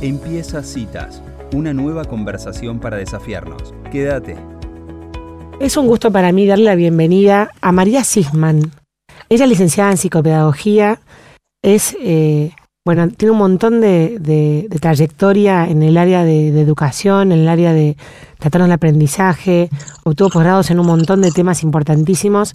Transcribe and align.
Empieza 0.00 0.62
Citas, 0.62 1.24
una 1.52 1.74
nueva 1.74 2.04
conversación 2.04 2.78
para 2.78 2.98
desafiarnos. 2.98 3.74
Quédate. 3.90 4.36
Es 5.58 5.76
un 5.76 5.88
gusto 5.88 6.12
para 6.12 6.30
mí 6.30 6.46
darle 6.46 6.66
la 6.66 6.76
bienvenida 6.76 7.50
a 7.60 7.72
María 7.72 8.04
Sisman. 8.04 8.70
Ella 9.28 9.44
es 9.44 9.50
licenciada 9.50 9.90
en 9.90 9.96
psicopedagogía, 9.96 11.00
es, 11.64 11.96
eh, 12.00 12.52
bueno, 12.84 13.08
tiene 13.08 13.32
un 13.32 13.38
montón 13.38 13.80
de, 13.80 14.68
trayectoria 14.80 15.66
en 15.66 15.82
el 15.82 15.96
área 15.96 16.22
de, 16.22 16.48
educación, 16.60 17.32
en 17.32 17.40
el 17.40 17.48
área 17.48 17.72
de 17.72 17.96
tratar 18.38 18.60
el 18.60 18.70
aprendizaje, 18.70 19.68
obtuvo 20.04 20.30
posgrados 20.30 20.70
en 20.70 20.78
un 20.78 20.86
montón 20.86 21.22
de 21.22 21.32
temas 21.32 21.64
importantísimos 21.64 22.54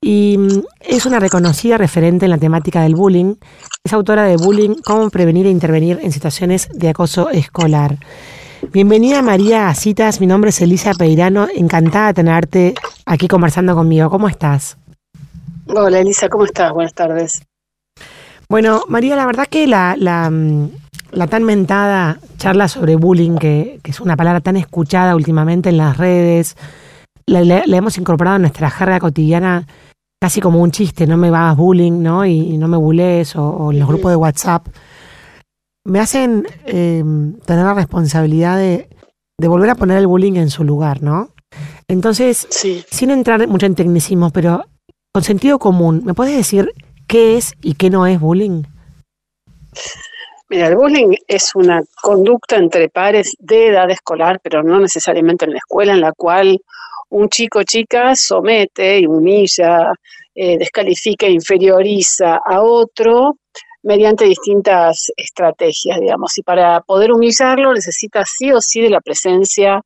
y 0.00 0.36
mm, 0.38 0.62
es 0.80 1.06
una 1.06 1.20
reconocida 1.20 1.78
referente 1.78 2.26
en 2.26 2.30
la 2.30 2.38
temática 2.38 2.82
del 2.82 2.94
bullying. 2.94 3.34
Es 3.84 3.92
autora 3.92 4.24
de 4.24 4.36
Bullying, 4.36 4.76
cómo 4.84 5.10
prevenir 5.10 5.46
e 5.46 5.50
intervenir 5.50 6.00
en 6.02 6.12
situaciones 6.12 6.68
de 6.72 6.88
acoso 6.88 7.30
escolar. 7.30 7.98
Bienvenida 8.72 9.22
María 9.22 9.68
a 9.68 9.74
Citas, 9.74 10.20
mi 10.20 10.26
nombre 10.26 10.50
es 10.50 10.60
Elisa 10.60 10.92
Peirano, 10.94 11.46
encantada 11.54 12.08
de 12.08 12.14
tenerte 12.14 12.74
aquí 13.04 13.28
conversando 13.28 13.74
conmigo. 13.74 14.10
¿Cómo 14.10 14.28
estás? 14.28 14.76
Hola 15.68 16.00
Elisa, 16.00 16.28
¿cómo 16.28 16.44
estás? 16.44 16.72
Buenas 16.72 16.94
tardes. 16.94 17.42
Bueno, 18.48 18.82
María, 18.88 19.16
la 19.16 19.26
verdad 19.26 19.46
que 19.48 19.66
la, 19.66 19.94
la, 19.98 20.30
mm, 20.30 20.70
tan 21.28 21.44
mentada 21.44 22.18
charla 22.38 22.68
sobre 22.68 22.96
bullying, 22.96 23.38
que, 23.38 23.80
es 23.84 24.00
una 24.00 24.16
palabra 24.16 24.40
tan 24.40 24.56
escuchada 24.56 25.16
últimamente 25.16 25.68
en 25.68 25.78
las 25.78 25.96
redes, 25.96 26.56
la, 27.26 27.40
hemos 27.66 27.98
incorporado 27.98 28.36
en 28.36 28.42
nuestra 28.42 28.70
jerga 28.70 29.00
cotidiana 29.00 29.66
casi 30.20 30.40
como 30.40 30.60
un 30.60 30.70
chiste, 30.70 31.06
no 31.06 31.16
me 31.16 31.28
hagas 31.28 31.56
bullying, 31.56 32.02
¿no? 32.02 32.24
Y, 32.24 32.56
no 32.56 32.68
me 32.68 32.76
bulees, 32.76 33.36
o, 33.36 33.70
en 33.70 33.78
los 33.78 33.88
grupos 33.88 34.10
de 34.10 34.16
WhatsApp, 34.16 34.66
me 35.84 36.00
hacen 36.00 36.46
em, 36.64 37.38
tener 37.40 37.64
la 37.64 37.74
responsabilidad 37.74 38.58
de, 38.58 38.88
volver 39.38 39.70
a 39.70 39.74
poner 39.74 39.98
el 39.98 40.06
bullying 40.06 40.36
en 40.36 40.50
su 40.50 40.64
lugar, 40.64 41.02
¿no? 41.02 41.30
Entonces, 41.88 42.48
sin 42.90 43.10
entrar 43.10 43.46
mucho 43.46 43.66
en 43.66 43.74
tecnicismo, 43.74 44.30
pero 44.30 44.64
con 45.12 45.22
sentido 45.22 45.58
común, 45.58 46.02
¿me 46.04 46.14
puedes 46.14 46.36
decir 46.36 46.72
qué 47.06 47.36
es 47.36 47.54
y 47.62 47.74
qué 47.74 47.90
no 47.90 48.06
es 48.06 48.18
bullying? 48.18 48.64
Mira, 50.48 50.68
el 50.68 50.76
bullying 50.76 51.14
es 51.28 51.54
una 51.54 51.82
conducta 52.00 52.56
entre 52.56 52.88
pares 52.88 53.36
de 53.38 53.68
edad 53.68 53.90
escolar, 53.90 54.40
pero 54.42 54.62
no 54.62 54.80
necesariamente 54.80 55.44
en 55.44 55.52
la 55.52 55.58
escuela, 55.58 55.92
en 55.92 56.00
la 56.00 56.12
cual 56.12 56.60
un 57.16 57.28
chico 57.30 57.62
chica 57.62 58.14
somete 58.14 59.00
y 59.00 59.06
humilla, 59.06 59.92
eh, 60.34 60.58
descalifica 60.58 61.26
e 61.26 61.32
inferioriza 61.32 62.40
a 62.44 62.60
otro 62.60 63.38
mediante 63.82 64.26
distintas 64.26 65.10
estrategias, 65.16 65.98
digamos, 65.98 66.36
y 66.36 66.42
para 66.42 66.80
poder 66.80 67.12
humillarlo 67.12 67.72
necesita 67.72 68.22
sí 68.26 68.52
o 68.52 68.60
sí 68.60 68.82
de 68.82 68.90
la 68.90 69.00
presencia 69.00 69.80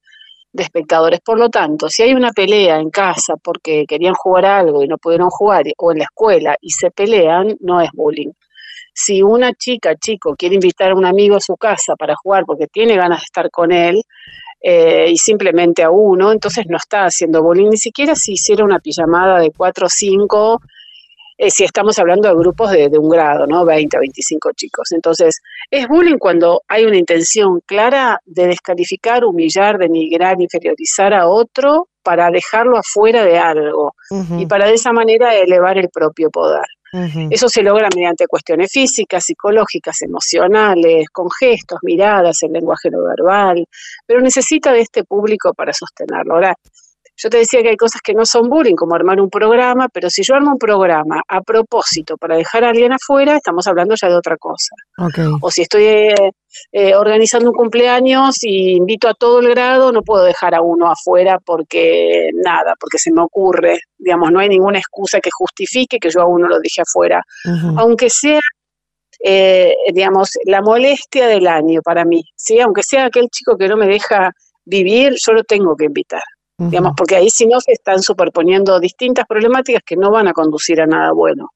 de 0.53 0.63
espectadores. 0.65 1.21
Por 1.21 1.39
lo 1.39 1.49
tanto, 1.51 1.89
si 1.89 2.03
hay 2.03 2.15
una 2.15 2.33
pelea 2.33 2.81
en 2.81 2.91
casa 2.91 3.35
porque 3.37 3.85
querían 3.87 4.15
jugar 4.15 4.47
algo 4.47 4.83
y 4.83 4.89
no 4.89 4.99
pudieron 4.99 5.31
jugar, 5.31 5.63
o 5.77 5.93
en 5.93 5.99
la 5.99 6.05
escuela 6.05 6.57
y 6.61 6.71
se 6.71 6.91
pelean, 6.91 7.57
no 7.61 7.81
es 7.81 7.91
bullying. 7.93 8.33
Si 8.93 9.23
una 9.23 9.53
chica, 9.53 9.95
chico, 9.95 10.35
quiere 10.37 10.57
invitar 10.57 10.91
a 10.91 10.95
un 10.97 11.05
amigo 11.05 11.37
a 11.37 11.41
su 11.41 11.57
casa 11.57 11.95
para 11.95 12.17
jugar 12.17 12.45
porque 12.45 12.67
tiene 12.67 12.97
ganas 12.97 13.21
de 13.21 13.25
estar 13.25 13.51
con 13.51 13.71
él, 13.71 14.03
eh, 14.61 15.07
y 15.11 15.17
simplemente 15.17 15.83
a 15.83 15.91
uno, 15.91 16.33
entonces 16.33 16.67
no 16.69 16.77
está 16.77 17.05
haciendo 17.07 17.43
bullying, 17.43 17.71
ni 17.71 17.79
siquiera 17.79 18.15
si 18.15 18.33
hiciera 18.33 18.65
una 18.65 18.79
pijamada 18.79 19.41
de 19.41 19.51
cuatro 19.51 19.87
o 19.87 19.91
cinco, 19.91 20.61
eh, 21.39 21.51
si 21.51 21.65
estamos 21.65 21.99
hablando 21.99 22.29
de 22.29 22.35
grupos 22.35 22.71
de, 22.71 22.91
un 22.99 23.09
grado, 23.09 23.47
¿no? 23.47 23.65
20 23.65 23.97
a 23.97 24.01
25 24.01 24.51
chicos. 24.55 24.93
Entonces, 24.93 25.41
es 25.71 25.89
bullying 25.89 26.19
cuando 26.19 26.61
hay 26.69 26.85
una 26.85 26.99
intención 26.99 27.61
clara 27.65 28.21
de 28.27 28.49
descalificar, 28.49 29.25
humillar, 29.25 29.79
denigrar, 29.79 30.39
inferiorizar 30.39 31.15
a 31.15 31.29
otro 31.29 31.89
para 32.03 32.31
dejarlo 32.31 32.77
afuera 32.77 33.25
de 33.25 33.39
algo 33.39 33.95
y 34.39 34.45
para 34.47 34.67
de 34.67 34.75
esa 34.75 34.93
manera 34.93 35.35
elevar 35.35 35.79
el 35.79 35.89
propio 35.89 36.31
poder. 36.31 36.67
Eso 36.93 37.49
se 37.49 37.63
logra 37.63 37.89
mediante 37.95 38.27
cuestiones 38.27 38.73
físicas, 38.73 39.25
psicológicas, 39.25 40.03
emocionales, 40.03 41.09
con 41.11 41.29
gestos, 41.31 41.79
miradas, 41.83 42.43
el 42.43 42.53
lenguaje 42.53 42.91
no 42.91 43.05
verbal, 43.05 43.65
pero 44.07 44.21
necesita 44.21 44.73
de 44.73 44.81
este 44.81 45.05
público 45.05 45.55
para 45.55 45.73
sostenerlo. 45.73 46.41
Yo 47.23 47.29
te 47.29 47.37
decía 47.37 47.63
que 47.63 47.69
hay 47.69 47.77
cosas 47.77 48.01
que 48.01 48.15
no 48.15 48.25
son 48.25 48.49
bullying, 48.49 48.75
como 48.75 48.95
armar 48.95 49.21
un 49.21 49.29
programa, 49.29 49.89
pero 49.93 50.09
si 50.09 50.23
yo 50.23 50.35
armo 50.35 50.53
un 50.53 50.59
programa 50.59 51.21
a 51.29 51.43
propósito 51.43 52.17
para 52.17 52.37
dejar 52.37 52.65
a 52.65 52.71
alguien 52.71 52.95
afuera, 52.95 53.37
estamos 53.37 53.67
hablando 53.67 53.95
ya 54.01 54.09
de 54.09 54.17
otra 54.17 54.39
cosa. 54.39 54.75
O 55.43 55.51
si 55.51 55.63
estoy 55.63 55.85
eh, 55.85 56.15
eh, 56.73 56.95
organizando 56.95 57.51
un 57.51 57.55
cumpleaños 57.55 58.43
y 58.43 58.77
invito 58.77 59.07
a 59.07 59.13
todo 59.13 59.41
el 59.41 59.51
grado, 59.51 59.93
no 59.93 60.01
puedo 60.03 60.25
dejar 60.25 60.55
a 60.55 60.63
uno 60.63 60.91
afuera 60.91 61.39
porque 61.45 62.31
nada, 62.43 62.75
porque 62.81 62.97
se 62.97 63.13
me 63.13 63.21
ocurre, 63.21 63.81
digamos, 63.99 64.33
no 64.33 64.41
hay 64.41 64.49
ninguna 64.49 64.79
excusa 64.79 65.21
que 65.21 65.31
justifique 65.31 65.99
que 65.99 66.09
yo 66.09 66.23
a 66.23 66.27
uno 66.27 66.49
lo 66.49 66.59
deje 66.59 66.81
afuera, 66.81 67.23
aunque 67.77 68.09
sea 68.09 68.41
eh, 69.23 69.75
digamos, 69.93 70.31
la 70.47 70.63
molestia 70.63 71.27
del 71.27 71.47
año 71.47 71.83
para 71.83 72.07
mí, 72.07 72.25
¿sí? 72.35 72.59
Aunque 72.61 72.83
sea 72.83 73.05
aquel 73.05 73.29
chico 73.31 73.59
que 73.59 73.69
no 73.69 73.77
me 73.77 73.87
deja 73.87 74.33
vivir, 74.65 75.13
yo 75.23 75.35
lo 75.35 75.45
tengo 75.45 75.77
que 75.77 75.85
invitar 75.85 76.23
digamos, 76.69 76.93
porque 76.97 77.17
ahí 77.17 77.31
si 77.31 77.47
no 77.47 77.61
se 77.61 77.73
están 77.73 78.03
superponiendo 78.03 78.79
distintas 78.79 79.27
problemáticas 79.27 79.83
que 79.85 79.97
no 79.97 80.11
van 80.11 80.29
a 80.29 80.33
conducir 80.33 80.81
a 80.81 80.87
nada 80.87 81.13
bueno. 81.13 81.51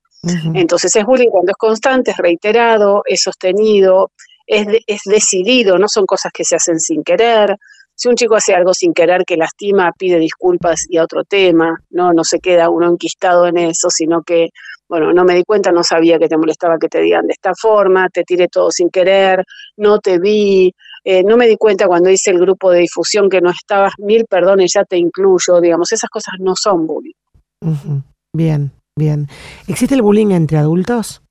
Entonces 0.55 0.97
es 0.97 1.05
bullying 1.05 1.29
cuando 1.29 1.51
es 1.51 1.57
constante, 1.57 2.13
es 2.13 2.17
reiterado, 2.17 3.03
es 3.05 3.21
sostenido, 3.23 4.11
es, 4.47 4.67
es 4.87 5.03
decidido, 5.05 5.79
no 5.79 5.87
son 5.89 6.07
cosas 6.07 6.33
que 6.33 6.45
se 6.45 6.57
hacen 6.57 6.81
sin 6.81 7.03
querer. 7.03 7.57
Si 7.95 8.09
un 8.09 8.17
chico 8.17 8.35
hace 8.35 8.55
algo 8.55 8.73
sin 8.73 8.95
querer 8.95 9.25
que 9.27 9.37
lastima, 9.37 9.93
pide 9.97 10.19
disculpas 10.19 10.85
y 10.89 10.97
a 10.97 11.05
otro 11.05 11.25
tema, 11.25 11.79
no, 11.91 12.13
no 12.13 12.25
se 12.25 12.41
queda 12.41 12.71
uno 12.71 12.89
enquistado 12.91 13.47
en 13.47 13.59
eso, 13.59 13.91
sino 13.91 14.23
que, 14.23 14.49
bueno, 14.89 15.13
no 15.13 15.25
me 15.25 15.35
di 15.35 15.45
cuenta, 15.45 15.71
no 15.71 15.85
sabía 15.85 16.19
que 16.19 16.29
te 16.29 16.39
molestaba 16.39 16.79
que 16.79 16.89
te 16.89 17.01
digan 17.01 17.27
de 17.27 17.35
esta 17.35 17.53
forma, 17.55 18.09
te 18.09 18.25
tiré 18.25 18.49
todo 18.49 18.71
sin 18.71 18.89
querer, 18.89 19.45
no 19.77 19.99
te 19.99 20.19
vi, 20.19 20.75
eh, 21.05 21.23
no 21.23 21.37
me 21.37 21.47
di 21.47 21.57
cuenta 21.57 21.87
cuando 21.87 22.11
hice 22.11 22.31
el 22.31 22.41
grupo 22.41 22.71
de 22.71 22.81
difusión 22.81 23.29
que 23.29 23.41
no 23.41 23.51
estabas, 23.51 23.93
mil 23.99 24.25
perdones, 24.25 24.73
ya 24.73 24.85
te 24.85 24.97
incluyo, 24.97 25.61
digamos, 25.61 25.93
esas 25.93 26.11
cosas 26.11 26.35
no 26.41 26.55
son 26.57 26.87
bullying. 26.87 27.13
Bien, 28.33 28.73
bien. 28.97 29.29
¿Existe 29.69 29.95
el 29.95 30.03
bullying 30.03 30.31
entre 30.31 30.59
adultos? 30.59 31.23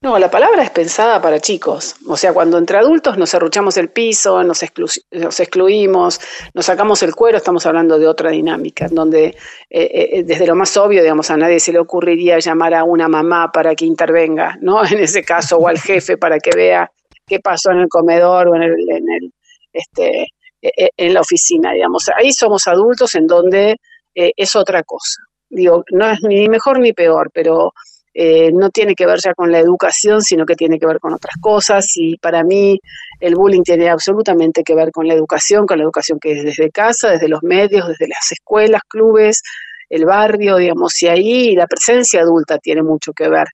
No, 0.00 0.18
la 0.18 0.30
palabra 0.30 0.62
es 0.62 0.70
pensada 0.70 1.20
para 1.20 1.40
chicos. 1.40 1.96
O 2.06 2.16
sea, 2.16 2.32
cuando 2.32 2.58
entre 2.58 2.78
adultos 2.78 3.18
nos 3.18 3.34
arruchamos 3.34 3.76
el 3.76 3.90
piso, 3.90 4.42
nos, 4.42 4.64
nos 5.10 5.40
excluimos, 5.40 6.20
nos 6.54 6.66
sacamos 6.66 7.02
el 7.02 7.14
cuero, 7.14 7.38
estamos 7.38 7.66
hablando 7.66 7.98
de 7.98 8.06
otra 8.06 8.30
dinámica, 8.30 8.88
donde 8.90 9.26
eh, 9.26 9.36
eh, 9.70 10.22
desde 10.24 10.46
lo 10.46 10.54
más 10.54 10.76
obvio, 10.76 11.02
digamos, 11.02 11.30
a 11.30 11.36
nadie 11.36 11.60
se 11.60 11.72
le 11.72 11.78
ocurriría 11.78 12.38
llamar 12.38 12.74
a 12.74 12.84
una 12.84 13.08
mamá 13.08 13.52
para 13.52 13.74
que 13.74 13.84
intervenga, 13.84 14.56
¿no? 14.60 14.82
En 14.90 15.00
ese 15.00 15.22
caso, 15.22 15.58
o 15.58 15.68
al 15.68 15.78
jefe 15.78 16.16
para 16.16 16.38
que 16.38 16.50
vea 16.54 16.90
qué 17.30 17.38
pasó 17.40 17.70
en 17.70 17.78
el 17.78 17.88
comedor 17.88 18.48
o 18.48 18.56
en 18.56 18.62
el, 18.62 18.90
en 18.90 19.10
el 19.10 19.32
este, 19.72 20.26
e, 20.60 20.72
e, 20.76 20.90
en 20.96 21.14
la 21.14 21.20
oficina, 21.20 21.72
digamos. 21.72 22.08
Ahí 22.16 22.32
somos 22.32 22.66
adultos 22.66 23.14
en 23.14 23.26
donde 23.26 23.76
eh, 24.14 24.32
es 24.36 24.56
otra 24.56 24.82
cosa. 24.82 25.22
Digo, 25.48 25.84
no 25.92 26.10
es 26.10 26.20
ni 26.22 26.48
mejor 26.48 26.80
ni 26.80 26.92
peor, 26.92 27.30
pero 27.32 27.72
eh, 28.12 28.50
no 28.52 28.70
tiene 28.70 28.94
que 28.94 29.06
ver 29.06 29.20
ya 29.20 29.32
con 29.34 29.52
la 29.52 29.60
educación, 29.60 30.22
sino 30.22 30.44
que 30.44 30.56
tiene 30.56 30.78
que 30.78 30.86
ver 30.86 30.98
con 30.98 31.14
otras 31.14 31.36
cosas. 31.40 31.92
Y 31.96 32.16
para 32.18 32.42
mí 32.42 32.78
el 33.20 33.36
bullying 33.36 33.62
tiene 33.62 33.88
absolutamente 33.88 34.64
que 34.64 34.74
ver 34.74 34.90
con 34.90 35.06
la 35.06 35.14
educación, 35.14 35.66
con 35.66 35.78
la 35.78 35.84
educación 35.84 36.18
que 36.20 36.32
es 36.32 36.44
desde 36.44 36.70
casa, 36.70 37.10
desde 37.10 37.28
los 37.28 37.42
medios, 37.42 37.88
desde 37.88 38.08
las 38.08 38.32
escuelas, 38.32 38.82
clubes, 38.88 39.42
el 39.88 40.04
barrio, 40.04 40.56
digamos, 40.56 41.02
y 41.02 41.08
ahí 41.08 41.56
la 41.56 41.66
presencia 41.66 42.20
adulta 42.22 42.58
tiene 42.58 42.82
mucho 42.82 43.12
que 43.12 43.28
ver. 43.28 43.48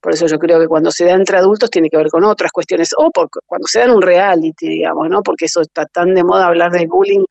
Por 0.00 0.12
eso 0.12 0.26
yo 0.26 0.38
creo 0.38 0.60
que 0.60 0.68
cuando 0.68 0.90
se 0.90 1.04
da 1.04 1.12
entre 1.12 1.38
adultos 1.38 1.70
tiene 1.70 1.88
que 1.88 1.96
ver 1.96 2.08
con 2.08 2.24
otras 2.24 2.52
cuestiones, 2.52 2.90
o 2.96 3.10
cuando 3.46 3.66
se 3.66 3.80
da 3.80 3.86
en 3.86 3.92
un 3.92 4.02
reality, 4.02 4.68
digamos, 4.68 5.08
¿no? 5.08 5.22
Porque 5.22 5.46
eso 5.46 5.60
está 5.60 5.86
tan 5.86 6.14
de 6.14 6.24
moda 6.24 6.46
hablar 6.46 6.70
de 6.72 6.86
bullying 6.86 7.24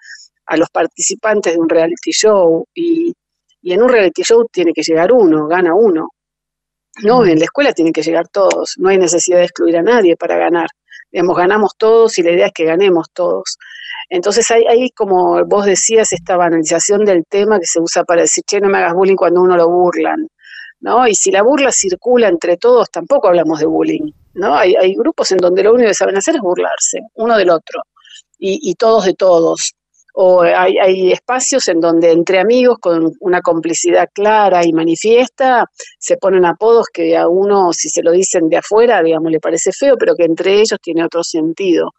a 0.48 0.58
los 0.58 0.70
participantes 0.70 1.54
de 1.54 1.60
un 1.60 1.70
reality 1.70 2.12
show, 2.12 2.66
y, 2.74 3.14
en 3.64 3.84
un 3.84 3.90
reality 3.90 4.24
show 4.24 4.48
tiene 4.52 4.74
que 4.74 4.82
llegar 4.82 5.12
uno, 5.12 5.48
gana 5.48 5.74
uno. 5.76 6.10
No, 7.04 7.26
en 7.26 7.40
la 7.40 7.46
escuela 7.46 7.74
tienen 7.74 7.94
que 7.94 8.02
llegar 8.02 8.28
todos, 8.28 8.76
no 8.78 8.90
hay 8.90 8.98
necesidad 8.98 9.38
de 9.38 9.46
excluir 9.46 9.78
a 9.78 9.82
nadie 9.84 10.18
para 10.18 10.38
ganar. 10.38 10.68
Digamos, 11.12 11.38
ganamos 11.38 11.74
todos 11.78 12.18
y 12.20 12.24
la 12.24 12.32
idea 12.32 12.48
es 12.48 12.54
que 12.54 12.66
ganemos 12.66 13.08
todos. 13.14 13.58
Entonces 14.10 14.50
hay, 14.52 14.66
hay, 14.66 14.90
como 14.92 15.46
vos 15.46 15.66
decías, 15.66 16.12
esta 16.12 16.38
banalización 16.38 17.06
del 17.06 17.24
tema 17.30 17.60
que 17.60 17.66
se 17.66 17.80
usa 17.80 18.04
para 18.04 18.22
decir, 18.22 18.44
che, 18.46 18.60
no 18.60 18.68
me 18.68 18.78
hagas 18.78 18.94
bullying 18.94 19.16
cuando 19.16 19.42
uno 19.42 19.56
lo 19.56 19.70
burlan. 19.70 20.28
¿No? 20.82 21.08
Y 21.08 21.16
si 21.16 21.32
la 21.32 21.44
burla 21.44 21.72
circula 21.72 22.28
entre 22.28 22.58
todos, 22.58 22.90
tampoco 22.92 23.28
hablamos 23.28 23.60
de 23.60 23.66
bullying, 23.68 24.12
¿no? 24.34 24.56
Hay, 24.56 24.96
grupos 24.96 25.32
en 25.32 25.38
donde 25.38 25.64
lo 25.64 25.74
único 25.74 25.90
que 25.90 25.94
saben 25.94 26.18
hacer 26.18 26.36
es 26.36 26.42
burlarse, 26.42 27.00
uno 27.16 27.38
del 27.38 27.50
otro, 27.50 27.82
y, 28.38 28.74
todos 28.74 29.06
de 29.06 29.14
todos. 29.14 29.74
o 30.16 30.42
hay, 30.42 31.12
espacios 31.12 31.68
en 31.68 31.80
donde 31.80 32.12
entre 32.12 32.40
amigos 32.40 32.80
con 32.80 33.14
una 33.20 33.42
complicidad 33.42 34.10
clara 34.14 34.66
y 34.66 34.74
manifiesta 34.74 35.66
se 36.00 36.18
ponen 36.18 36.46
apodos 36.46 36.88
que 36.92 37.16
a 37.16 37.28
uno, 37.28 37.72
si 37.72 37.90
se 37.90 38.02
lo 38.02 38.12
dicen 38.12 38.50
de 38.50 38.58
afuera, 38.58 39.04
digamos, 39.04 39.32
le 39.32 39.40
parece 39.40 39.72
feo, 39.72 39.96
pero 39.98 40.16
que 40.16 40.26
entre 40.26 40.60
ellos 40.60 40.80
tiene 40.82 41.06
otro 41.06 41.24
sentido. 41.24 41.92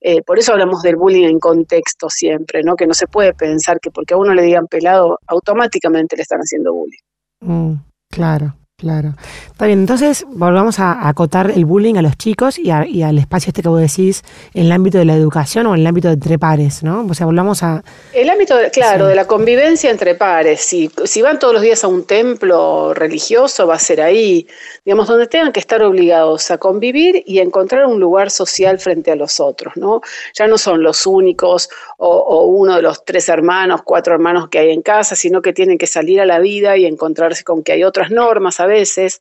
Eh, 0.00 0.22
por 0.22 0.38
eso 0.38 0.52
hablamos 0.52 0.82
del 0.82 0.96
bullying 0.96 1.28
en 1.28 1.38
contexto 1.38 2.08
siempre, 2.10 2.62
¿no? 2.62 2.76
Que 2.76 2.86
no 2.86 2.94
se 2.94 3.06
puede 3.06 3.32
pensar 3.32 3.80
que 3.80 3.90
porque 3.90 4.14
a 4.14 4.16
uno 4.16 4.34
le 4.34 4.42
digan 4.42 4.66
pelado, 4.66 5.18
automáticamente 5.26 6.16
le 6.16 6.22
están 6.22 6.40
haciendo 6.40 6.74
bullying. 6.74 7.00
Mm, 7.40 7.74
claro. 8.10 8.58
Claro. 8.78 9.14
Está 9.46 9.64
bien, 9.64 9.78
entonces 9.78 10.26
volvamos 10.28 10.80
a 10.80 11.08
acotar 11.08 11.50
el 11.50 11.64
bullying 11.64 11.94
a 11.94 12.02
los 12.02 12.18
chicos 12.18 12.58
y, 12.58 12.70
al 12.70 13.16
espacio 13.16 13.48
este 13.48 13.62
que 13.62 13.70
vos 13.70 13.80
decís 13.80 14.22
en 14.52 14.66
el 14.66 14.72
ámbito 14.72 14.98
de 14.98 15.06
la 15.06 15.14
educación 15.14 15.64
o 15.64 15.74
en 15.74 15.80
el 15.80 15.86
ámbito 15.86 16.08
de 16.08 16.14
entre 16.14 16.38
pares, 16.38 16.82
¿no? 16.82 17.06
O 17.08 17.14
sea, 17.14 17.24
volvamos 17.24 17.62
a... 17.62 17.82
El 18.12 18.28
ámbito, 18.28 18.54
claro, 18.74 19.06
de 19.06 19.14
la 19.14 19.26
convivencia 19.26 19.90
entre 19.90 20.14
pares. 20.14 20.60
Si, 20.60 20.90
si 21.06 21.22
van 21.22 21.38
todos 21.38 21.54
los 21.54 21.62
días 21.62 21.84
a 21.84 21.88
un 21.88 22.04
templo 22.04 22.92
religioso, 22.92 23.66
va 23.66 23.76
a 23.76 23.78
ser 23.78 24.02
ahí, 24.02 24.46
digamos, 24.84 25.08
donde 25.08 25.26
tengan 25.26 25.52
que 25.52 25.60
estar 25.60 25.82
obligados 25.82 26.50
a 26.50 26.58
convivir 26.58 27.22
y 27.26 27.38
encontrar 27.38 27.86
un 27.86 27.98
lugar 27.98 28.30
social 28.30 28.78
frente 28.78 29.10
a 29.10 29.16
los 29.16 29.40
otros, 29.40 29.72
¿no? 29.78 30.02
Ya 30.34 30.46
no 30.48 30.58
son 30.58 30.82
los 30.82 31.06
únicos 31.06 31.70
o, 31.96 32.14
o 32.14 32.44
uno 32.44 32.76
de 32.76 32.82
los 32.82 33.06
tres 33.06 33.30
hermanos, 33.30 33.80
cuatro 33.84 34.12
hermanos 34.12 34.50
que 34.50 34.58
hay 34.58 34.70
en 34.70 34.82
casa, 34.82 35.16
sino 35.16 35.40
que 35.40 35.54
tienen 35.54 35.78
que 35.78 35.86
salir 35.86 36.20
a 36.20 36.26
la 36.26 36.40
vida 36.40 36.76
y 36.76 36.84
encontrarse 36.84 37.42
con 37.42 37.62
que 37.62 37.72
hay 37.72 37.82
otras 37.82 38.10
normas, 38.10 38.60
veces, 38.66 39.20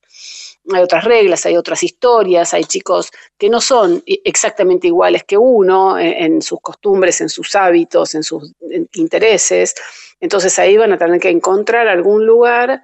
hay 0.74 0.82
otras 0.82 1.04
reglas, 1.04 1.46
hay 1.46 1.58
otras 1.58 1.84
historias, 1.84 2.54
hay 2.54 2.64
chicos 2.64 3.12
que 3.38 3.50
no 3.50 3.62
son 3.62 4.04
exactamente 4.06 4.88
iguales 4.88 5.24
que 5.24 5.38
uno 5.38 6.00
en, 6.00 6.42
sus 6.42 6.60
costumbres, 6.62 7.22
en 7.22 7.30
sus 7.30 7.56
hábitos, 7.56 8.16
en 8.16 8.24
sus 8.24 8.52
intereses. 8.94 9.76
Entonces 10.20 10.58
ahí 10.58 10.78
van 10.78 10.94
a 10.94 10.98
tener 10.98 11.20
que 11.20 11.30
encontrar 11.30 11.88
algún 11.88 12.26
lugar 12.26 12.84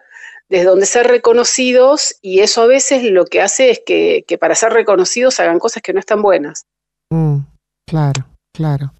desde 0.50 0.66
donde 0.66 0.86
ser 0.86 1.08
reconocidos 1.08 2.16
y 2.22 2.42
eso 2.42 2.62
a 2.62 2.68
veces 2.68 3.04
lo 3.04 3.25
que 3.25 3.42
hace 3.42 3.72
es 3.72 3.81
que, 3.86 4.38
para 4.40 4.54
ser 4.54 4.74
reconocidos 4.74 5.40
hagan 5.40 5.60
cosas 5.60 5.81
que 5.81 5.94
no 5.94 6.00
están 6.00 6.22
buenas. 6.22 6.66
Mm, 7.10 7.38
claro, 7.88 8.25
claro. 8.54 8.94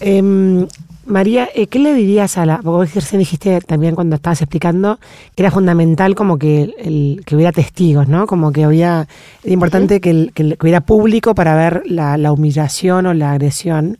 Em, 0.00 0.66
María, 1.06 1.48
eh, 1.54 1.66
¿qué 1.66 1.78
le 1.78 1.94
dirías 1.94 2.38
a 2.38 2.46
la... 2.46 2.60
Porque 2.62 2.94
vos 2.94 3.10
dijiste 3.12 3.60
también 3.60 3.94
cuando 3.94 4.16
estabas 4.16 4.40
explicando 4.40 4.98
que 5.34 5.42
era 5.42 5.50
fundamental 5.50 6.14
como 6.14 6.38
que, 6.38 6.74
el, 6.78 7.22
que 7.26 7.36
hubiera 7.36 7.52
testigos, 7.52 8.08
¿no? 8.08 8.26
Como 8.26 8.52
que 8.52 8.64
había... 8.64 9.06
Era 9.42 9.52
importante 9.52 10.00
que, 10.00 10.30
hubiera 10.60 10.80
público 10.80 11.34
para 11.34 11.54
ver 11.54 11.82
la, 11.86 12.32
humillación 12.32 13.06
o 13.06 13.14
la 13.14 13.32
agresión. 13.32 13.98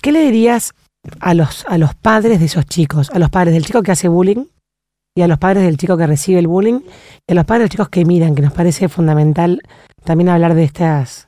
¿Qué 0.00 0.10
le 0.10 0.22
dirías 0.22 0.72
a 1.20 1.34
los, 1.34 1.64
a 1.68 1.78
los 1.78 1.94
padres 1.94 2.40
de 2.40 2.46
esos 2.46 2.66
chicos? 2.66 3.10
A 3.12 3.18
los 3.18 3.30
padres 3.30 3.54
del 3.54 3.64
chico 3.64 3.82
que 3.82 3.92
hace 3.92 4.08
bullying 4.08 4.46
y 5.14 5.22
a 5.22 5.28
los 5.28 5.38
padres 5.38 5.64
del 5.64 5.76
chico 5.76 5.96
que 5.96 6.06
recibe 6.06 6.40
el 6.40 6.48
bullying 6.48 6.80
y 7.26 7.32
a 7.32 7.34
los 7.34 7.44
padres 7.44 7.60
de 7.60 7.64
los 7.64 7.70
chicos 7.70 7.88
que 7.90 8.04
miran, 8.04 8.34
que 8.34 8.42
nos 8.42 8.52
parece 8.52 8.88
fundamental 8.88 9.62
también 10.04 10.28
hablar 10.28 10.54
de 10.54 10.64
estas 10.64 11.27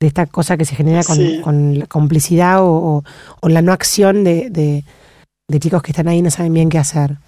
de 0.00 0.06
esta 0.06 0.26
cosa 0.26 0.56
que 0.56 0.64
se 0.64 0.74
genera 0.74 1.02
con, 1.04 1.78
la 1.78 1.86
complicidad 1.86 2.58
o, 2.60 3.02
la 3.42 3.62
no 3.62 3.72
acción 3.72 4.24
de, 4.24 4.50
de, 4.50 5.60
chicos 5.60 5.82
que 5.82 5.92
están 5.92 6.08
ahí 6.08 6.18
y 6.18 6.22
no 6.22 6.30
saben 6.30 6.52
bien 6.52 6.68
qué 6.68 6.78
hacer. 6.78 7.18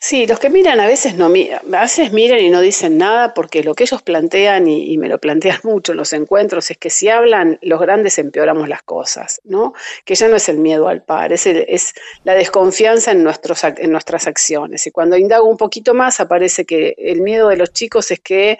Sí, 0.00 0.26
los 0.26 0.38
que 0.38 0.50
miran 0.50 0.80
a 0.80 0.86
veces 0.86 1.16
no 1.16 1.28
miran, 1.28 1.60
a 1.74 1.82
veces 1.82 2.12
miran 2.12 2.40
y 2.40 2.50
no 2.50 2.60
dicen 2.60 2.98
nada 2.98 3.34
porque 3.34 3.62
lo 3.62 3.74
que 3.74 3.84
ellos 3.84 4.02
plantean, 4.02 4.68
y, 4.68 4.96
me 4.98 5.08
lo 5.08 5.18
plantean 5.18 5.58
mucho 5.64 5.92
en 5.92 5.98
los 5.98 6.12
encuentros, 6.12 6.70
es 6.70 6.78
que 6.78 6.90
si 6.90 7.08
hablan 7.08 7.58
los 7.62 7.80
grandes 7.80 8.18
empeoramos 8.18 8.68
las 8.68 8.82
cosas, 8.82 9.40
¿no? 9.44 9.74
Que 10.04 10.14
ya 10.14 10.28
no 10.28 10.36
es 10.36 10.48
el 10.48 10.58
miedo 10.58 10.88
al 10.88 11.02
par, 11.02 11.32
es, 11.32 11.46
es 11.46 11.94
la 12.24 12.34
desconfianza 12.34 13.12
en, 13.12 13.22
nuestros, 13.22 13.64
en 13.64 13.90
nuestras 13.90 14.26
acciones. 14.26 14.86
Y 14.86 14.90
cuando 14.90 15.16
indago 15.16 15.48
un 15.48 15.56
poquito 15.56 15.94
más 15.94 16.20
aparece 16.20 16.64
que 16.64 16.94
el 16.98 17.22
miedo 17.22 17.48
de 17.48 17.56
los 17.56 17.72
chicos 17.72 18.10
es 18.10 18.20
que 18.20 18.58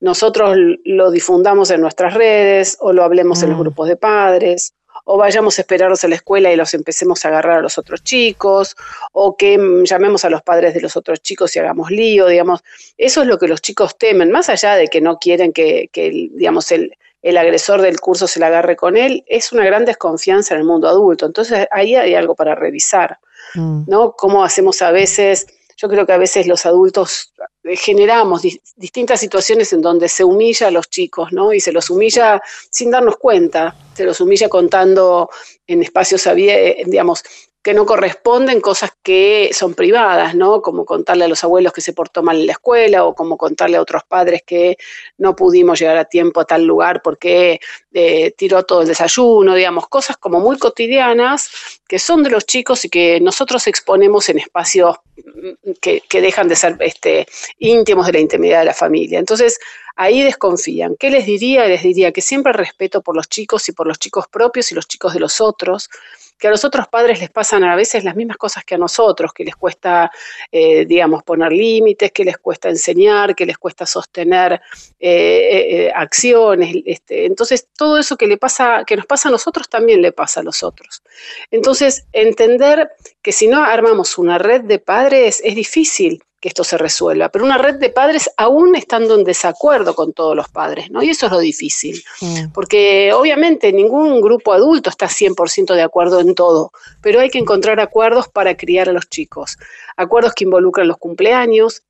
nosotros 0.00 0.56
lo 0.84 1.10
difundamos 1.10 1.70
en 1.70 1.80
nuestras 1.80 2.14
redes 2.14 2.76
o 2.80 2.92
lo 2.92 3.04
hablemos 3.04 3.42
en 3.42 3.50
los 3.50 3.58
mm. 3.58 3.62
grupos 3.62 3.88
de 3.88 3.96
padres 3.96 4.74
o 5.04 5.16
vayamos 5.16 5.58
a 5.58 5.62
esperarlos 5.62 6.02
a 6.04 6.08
la 6.08 6.16
escuela 6.16 6.52
y 6.52 6.56
los 6.56 6.74
empecemos 6.74 7.24
a 7.24 7.28
agarrar 7.28 7.58
a 7.58 7.62
los 7.62 7.78
otros 7.78 8.02
chicos, 8.02 8.74
o 9.12 9.36
que 9.36 9.56
mm, 9.58 9.84
llamemos 9.84 10.24
a 10.24 10.30
los 10.30 10.42
padres 10.42 10.74
de 10.74 10.80
los 10.80 10.96
otros 10.96 11.20
chicos 11.20 11.54
y 11.54 11.58
hagamos 11.58 11.90
lío, 11.90 12.26
digamos. 12.26 12.62
Eso 12.96 13.22
es 13.22 13.26
lo 13.28 13.38
que 13.38 13.48
los 13.48 13.60
chicos 13.60 13.96
temen, 13.98 14.30
más 14.30 14.48
allá 14.48 14.74
de 14.74 14.88
que 14.88 15.00
no 15.00 15.18
quieren 15.18 15.52
que, 15.52 15.90
digamos, 15.94 16.72
el, 16.72 16.96
el 17.22 17.36
agresor 17.36 17.80
del 17.82 18.00
curso 18.00 18.26
se 18.26 18.40
la 18.40 18.48
agarre 18.48 18.76
con 18.76 18.96
él, 18.96 19.24
es 19.26 19.52
una 19.52 19.64
gran 19.64 19.84
desconfianza 19.84 20.54
en 20.54 20.60
el 20.60 20.66
mundo 20.66 20.88
adulto. 20.88 21.26
Entonces 21.26 21.66
ahí 21.70 21.94
hay 21.94 22.14
algo 22.14 22.34
para 22.34 22.54
revisar, 22.54 23.18
mm. 23.54 23.84
¿no? 23.86 24.12
Cómo 24.12 24.44
hacemos 24.44 24.82
a 24.82 24.90
veces 24.90 25.46
yo 25.76 25.88
creo 25.88 26.06
que 26.06 26.12
a 26.12 26.18
veces 26.18 26.46
los 26.46 26.66
adultos 26.66 27.32
eh, 27.64 27.76
generamos 27.76 28.42
distintas 28.76 29.20
situaciones 29.20 29.72
en 29.72 29.80
donde 29.80 30.08
se 30.08 30.22
humilla 30.22 30.68
a 30.68 30.70
los 30.70 30.88
chicos, 30.90 31.32
¿no? 31.32 31.52
Y 31.52 31.60
se 31.60 31.72
los 31.72 31.90
humilla 31.90 32.40
sin 32.70 32.90
darnos 32.90 33.16
cuenta, 33.16 33.74
se 33.94 34.04
los 34.04 34.20
humilla 34.20 34.48
contando 34.48 35.30
en 35.66 35.82
espacios 35.82 36.26
abiertos, 36.26 36.90
digamos, 36.90 37.24
que 37.64 37.72
no 37.72 37.86
corresponden, 37.86 38.60
cosas 38.60 38.92
que 39.02 39.48
son 39.54 39.72
privadas, 39.72 40.34
¿no? 40.34 40.60
Como 40.60 40.84
contarle 40.84 41.24
a 41.24 41.28
los 41.28 41.42
abuelos 41.44 41.72
que 41.72 41.80
se 41.80 41.94
portó 41.94 42.22
mal 42.22 42.38
en 42.38 42.46
la 42.46 42.52
escuela 42.52 43.06
o 43.06 43.14
como 43.14 43.38
contarle 43.38 43.78
a 43.78 43.80
otros 43.80 44.02
padres 44.06 44.42
que 44.46 44.76
no 45.16 45.34
pudimos 45.34 45.80
llegar 45.80 45.96
a 45.96 46.04
tiempo 46.04 46.40
a 46.40 46.44
tal 46.44 46.66
lugar 46.66 47.00
porque 47.02 47.60
eh, 47.94 48.32
tiró 48.36 48.64
todo 48.64 48.82
el 48.82 48.88
desayuno, 48.88 49.54
digamos, 49.54 49.88
cosas 49.88 50.18
como 50.18 50.40
muy 50.40 50.58
cotidianas 50.58 51.50
que 51.88 51.98
son 51.98 52.22
de 52.22 52.28
los 52.28 52.44
chicos 52.44 52.84
y 52.84 52.90
que 52.90 53.18
nosotros 53.20 53.66
exponemos 53.66 54.28
en 54.28 54.40
espacios 54.40 54.96
mm, 55.16 55.72
que, 55.80 56.02
que 56.06 56.20
dejan 56.20 56.48
de 56.48 56.56
ser 56.56 56.76
este, 56.80 57.26
íntimos 57.60 58.06
de 58.06 58.12
la 58.12 58.20
intimidad 58.20 58.58
de 58.58 58.66
la 58.66 58.74
familia. 58.74 59.18
Entonces, 59.18 59.58
ahí 59.96 60.22
desconfían. 60.22 60.96
¿Qué 60.98 61.08
les 61.08 61.24
diría? 61.24 61.66
Les 61.66 61.82
diría 61.82 62.12
que 62.12 62.20
siempre 62.20 62.52
respeto 62.52 63.00
por 63.00 63.16
los 63.16 63.30
chicos 63.30 63.66
y 63.70 63.72
por 63.72 63.86
los 63.86 63.98
chicos 63.98 64.26
propios 64.28 64.70
y 64.70 64.74
los 64.74 64.86
chicos 64.86 65.14
de 65.14 65.20
los 65.20 65.40
otros, 65.40 65.88
que 66.38 66.48
a 66.48 66.50
los 66.50 66.64
otros 66.64 66.88
padres 66.88 67.20
les 67.20 67.30
pasan 67.30 67.64
a 67.64 67.76
veces 67.76 68.04
las 68.04 68.16
mismas 68.16 68.36
cosas 68.36 68.64
que 68.64 68.74
a 68.74 68.78
nosotros, 68.78 69.32
que 69.32 69.44
les 69.44 69.56
cuesta, 69.56 70.10
eh, 70.50 70.84
digamos, 70.84 71.22
poner 71.22 71.52
límites, 71.52 72.12
que 72.12 72.24
les 72.24 72.38
cuesta 72.38 72.68
enseñar, 72.68 73.34
que 73.34 73.46
les 73.46 73.58
cuesta 73.58 73.86
sostener 73.86 74.60
eh, 74.98 75.66
eh, 75.70 75.92
acciones. 75.94 76.76
Este, 76.84 77.26
entonces, 77.26 77.68
todo 77.76 77.98
eso 77.98 78.16
que 78.16 78.26
le 78.26 78.36
pasa, 78.36 78.84
que 78.86 78.96
nos 78.96 79.06
pasa 79.06 79.28
a 79.28 79.32
nosotros, 79.32 79.68
también 79.68 80.02
le 80.02 80.12
pasa 80.12 80.40
a 80.40 80.42
los 80.42 80.62
otros. 80.62 81.02
Entonces, 81.50 82.06
entender 82.12 82.90
que 83.22 83.32
si 83.32 83.46
no 83.46 83.62
armamos 83.62 84.18
una 84.18 84.38
red 84.38 84.62
de 84.62 84.78
padres 84.78 85.40
es 85.44 85.54
difícil 85.54 86.22
que 86.44 86.48
esto 86.48 86.62
se 86.62 86.76
resuelva, 86.76 87.30
pero 87.30 87.42
una 87.42 87.56
red 87.56 87.76
de 87.76 87.88
padres 87.88 88.30
aún 88.36 88.76
estando 88.76 89.14
en 89.14 89.24
desacuerdo 89.24 89.94
con 89.94 90.12
todos 90.12 90.36
los 90.36 90.46
padres, 90.50 90.90
¿no? 90.90 91.02
Y 91.02 91.08
eso 91.08 91.24
es 91.24 91.32
lo 91.32 91.38
difícil, 91.38 92.04
mm. 92.20 92.52
porque 92.52 93.14
obviamente 93.14 93.72
ningún 93.72 94.20
grupo 94.20 94.52
adulto 94.52 94.90
está 94.90 95.06
100% 95.06 95.74
de 95.74 95.80
acuerdo 95.80 96.20
en 96.20 96.34
todo, 96.34 96.70
pero 97.00 97.20
hay 97.20 97.30
que 97.30 97.38
encontrar 97.38 97.80
acuerdos 97.80 98.28
para 98.28 98.58
criar 98.58 98.90
a 98.90 98.92
los 98.92 99.08
chicos, 99.08 99.56
acuerdos 99.96 100.34
que 100.34 100.44
involucran 100.44 100.86
los 100.86 100.98
cumpleaños, 100.98 101.82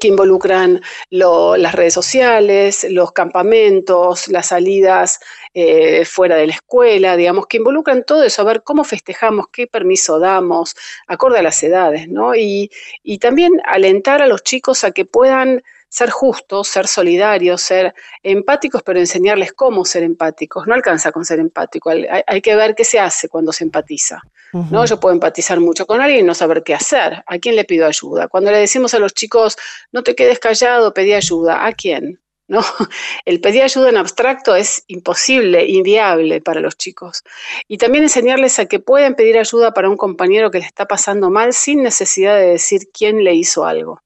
que 0.00 0.08
involucran 0.08 0.80
las 1.10 1.74
redes 1.74 1.94
sociales, 1.94 2.86
los 2.90 3.12
campamentos, 3.12 4.28
las 4.28 4.46
salidas 4.48 5.20
eh, 5.54 6.04
fuera 6.04 6.36
de 6.36 6.46
la 6.46 6.54
escuela, 6.54 7.16
digamos, 7.16 7.46
que 7.46 7.58
involucran 7.58 8.04
todo 8.04 8.22
eso, 8.22 8.42
a 8.42 8.46
ver 8.46 8.62
cómo 8.62 8.84
festejamos, 8.84 9.46
qué 9.52 9.66
permiso 9.66 10.18
damos, 10.18 10.74
acorde 11.06 11.38
a 11.38 11.42
las 11.42 11.62
edades, 11.62 12.08
¿no? 12.08 12.34
Y, 12.34 12.70
y 13.02 13.18
también 13.18 13.60
alentar 13.64 14.22
a 14.22 14.26
los 14.26 14.42
chicos 14.42 14.84
a 14.84 14.92
que 14.92 15.04
puedan 15.04 15.62
ser 15.92 16.08
justos, 16.08 16.68
ser 16.68 16.88
solidarios, 16.88 17.60
ser 17.60 17.94
empáticos, 18.22 18.82
pero 18.82 18.98
enseñarles 18.98 19.52
cómo 19.52 19.84
ser 19.84 20.02
empáticos. 20.02 20.66
No 20.66 20.72
alcanza 20.72 21.12
con 21.12 21.26
ser 21.26 21.38
empático, 21.38 21.90
hay, 21.90 22.40
que 22.40 22.56
ver 22.56 22.74
qué 22.74 22.82
se 22.82 22.98
hace 22.98 23.28
cuando 23.28 23.52
se 23.52 23.64
empatiza. 23.64 24.22
¿No? 24.52 24.84
Yo 24.84 25.00
puedo 25.00 25.14
empatizar 25.14 25.60
mucho 25.60 25.86
con 25.86 26.00
alguien 26.00 26.20
y 26.20 26.26
no 26.26 26.34
saber 26.34 26.62
qué 26.62 26.74
hacer. 26.74 27.24
¿A 27.26 27.38
quién 27.38 27.56
le 27.56 27.64
pido 27.64 27.86
ayuda? 27.86 28.28
Cuando 28.28 28.50
le 28.50 28.58
decimos 28.58 28.92
a 28.94 28.98
los 28.98 29.14
chicos, 29.14 29.56
no 29.92 30.02
te 30.02 30.14
quedes 30.14 30.38
callado, 30.38 30.92
pedí 30.92 31.14
ayuda, 31.14 31.66
¿a 31.66 31.72
quién? 31.72 32.20
¿No? 32.48 32.60
El 33.24 33.40
pedir 33.40 33.62
ayuda 33.62 33.88
en 33.88 33.96
abstracto 33.96 34.54
es 34.54 34.84
imposible, 34.88 35.64
inviable 35.66 36.40
para 36.40 36.60
los 36.60 36.76
chicos. 36.76 37.22
Y 37.66 37.78
también 37.78 38.04
enseñarles 38.04 38.58
a 38.58 38.66
que 38.66 38.78
pueden 38.78 39.14
pedir 39.14 39.38
ayuda 39.38 39.72
para 39.72 39.88
un 39.88 39.96
compañero 39.96 40.50
que 40.50 40.58
le 40.58 40.66
está 40.66 40.86
pasando 40.86 41.30
mal 41.30 41.54
sin 41.54 41.82
necesidad 41.82 42.36
de 42.36 42.48
decir 42.48 42.88
quién 42.92 43.24
le 43.24 43.34
hizo 43.34 43.64
algo. 43.64 44.00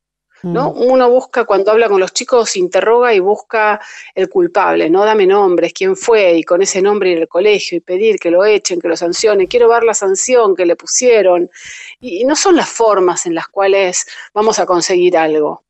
¿No? 0.47 0.73
Mm. 0.73 0.91
Uno 0.91 1.11
busca, 1.11 1.45
cuando 1.45 1.73
habla 1.73 1.89
con 1.89 2.01
los 2.01 2.13
chicos, 2.13 2.57
interroga 2.57 3.13
y 3.13 3.21
busca 3.21 3.81
el 4.15 4.29
culpable, 4.29 4.89
¿no? 4.89 5.05
Dame 5.05 5.27
nombres, 5.27 5.73
quién 5.73 5.97
fue, 5.97 6.39
y 6.39 6.45
con 6.45 6.63
ese 6.63 6.81
nombre 6.81 7.11
ir 7.11 7.19
al 7.19 7.29
colegio 7.29 7.79
y 7.79 7.81
pedir 7.81 8.19
que 8.19 8.31
lo 8.31 8.45
echen, 8.45 8.81
que 8.81 8.89
lo 8.89 8.97
sancionen, 8.97 9.47
quiero 9.47 9.69
ver 9.69 9.83
la 9.85 9.95
sanción 9.95 10.55
que 10.55 10.67
le 10.67 10.77
pusieron. 10.77 11.51
Y, 12.01 12.25
no 12.25 12.35
son 12.37 12.57
las 12.57 12.69
formas 12.69 13.27
en 13.27 13.35
las 13.35 13.49
cuales 13.49 14.07
vamos 14.35 14.59
a 14.59 14.67
conseguir 14.67 15.17
algo. 15.17 15.66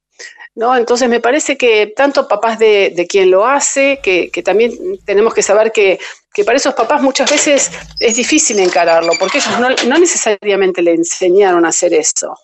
¿No? 0.57 0.75
Entonces 0.75 1.09
me 1.09 1.21
parece 1.21 1.57
que 1.57 1.93
tanto 1.95 2.27
papás 2.27 2.59
de, 2.59 3.07
quien 3.09 3.31
lo 3.31 3.47
hace, 3.47 4.01
que, 4.03 4.31
también 4.43 4.73
tenemos 5.05 5.33
que 5.35 5.43
saber 5.43 5.71
que, 5.71 6.01
para 6.45 6.57
esos 6.57 6.75
papás 6.75 7.01
muchas 7.01 7.31
veces 7.31 7.71
es 7.99 8.17
difícil 8.17 8.59
encararlo, 8.59 9.13
porque 9.19 9.39
ellos 9.39 9.59
no, 9.87 9.99
necesariamente 9.99 10.83
le 10.83 10.93
enseñaron 10.93 11.65
a 11.65 11.69
hacer 11.69 11.95
eso. 11.95 12.35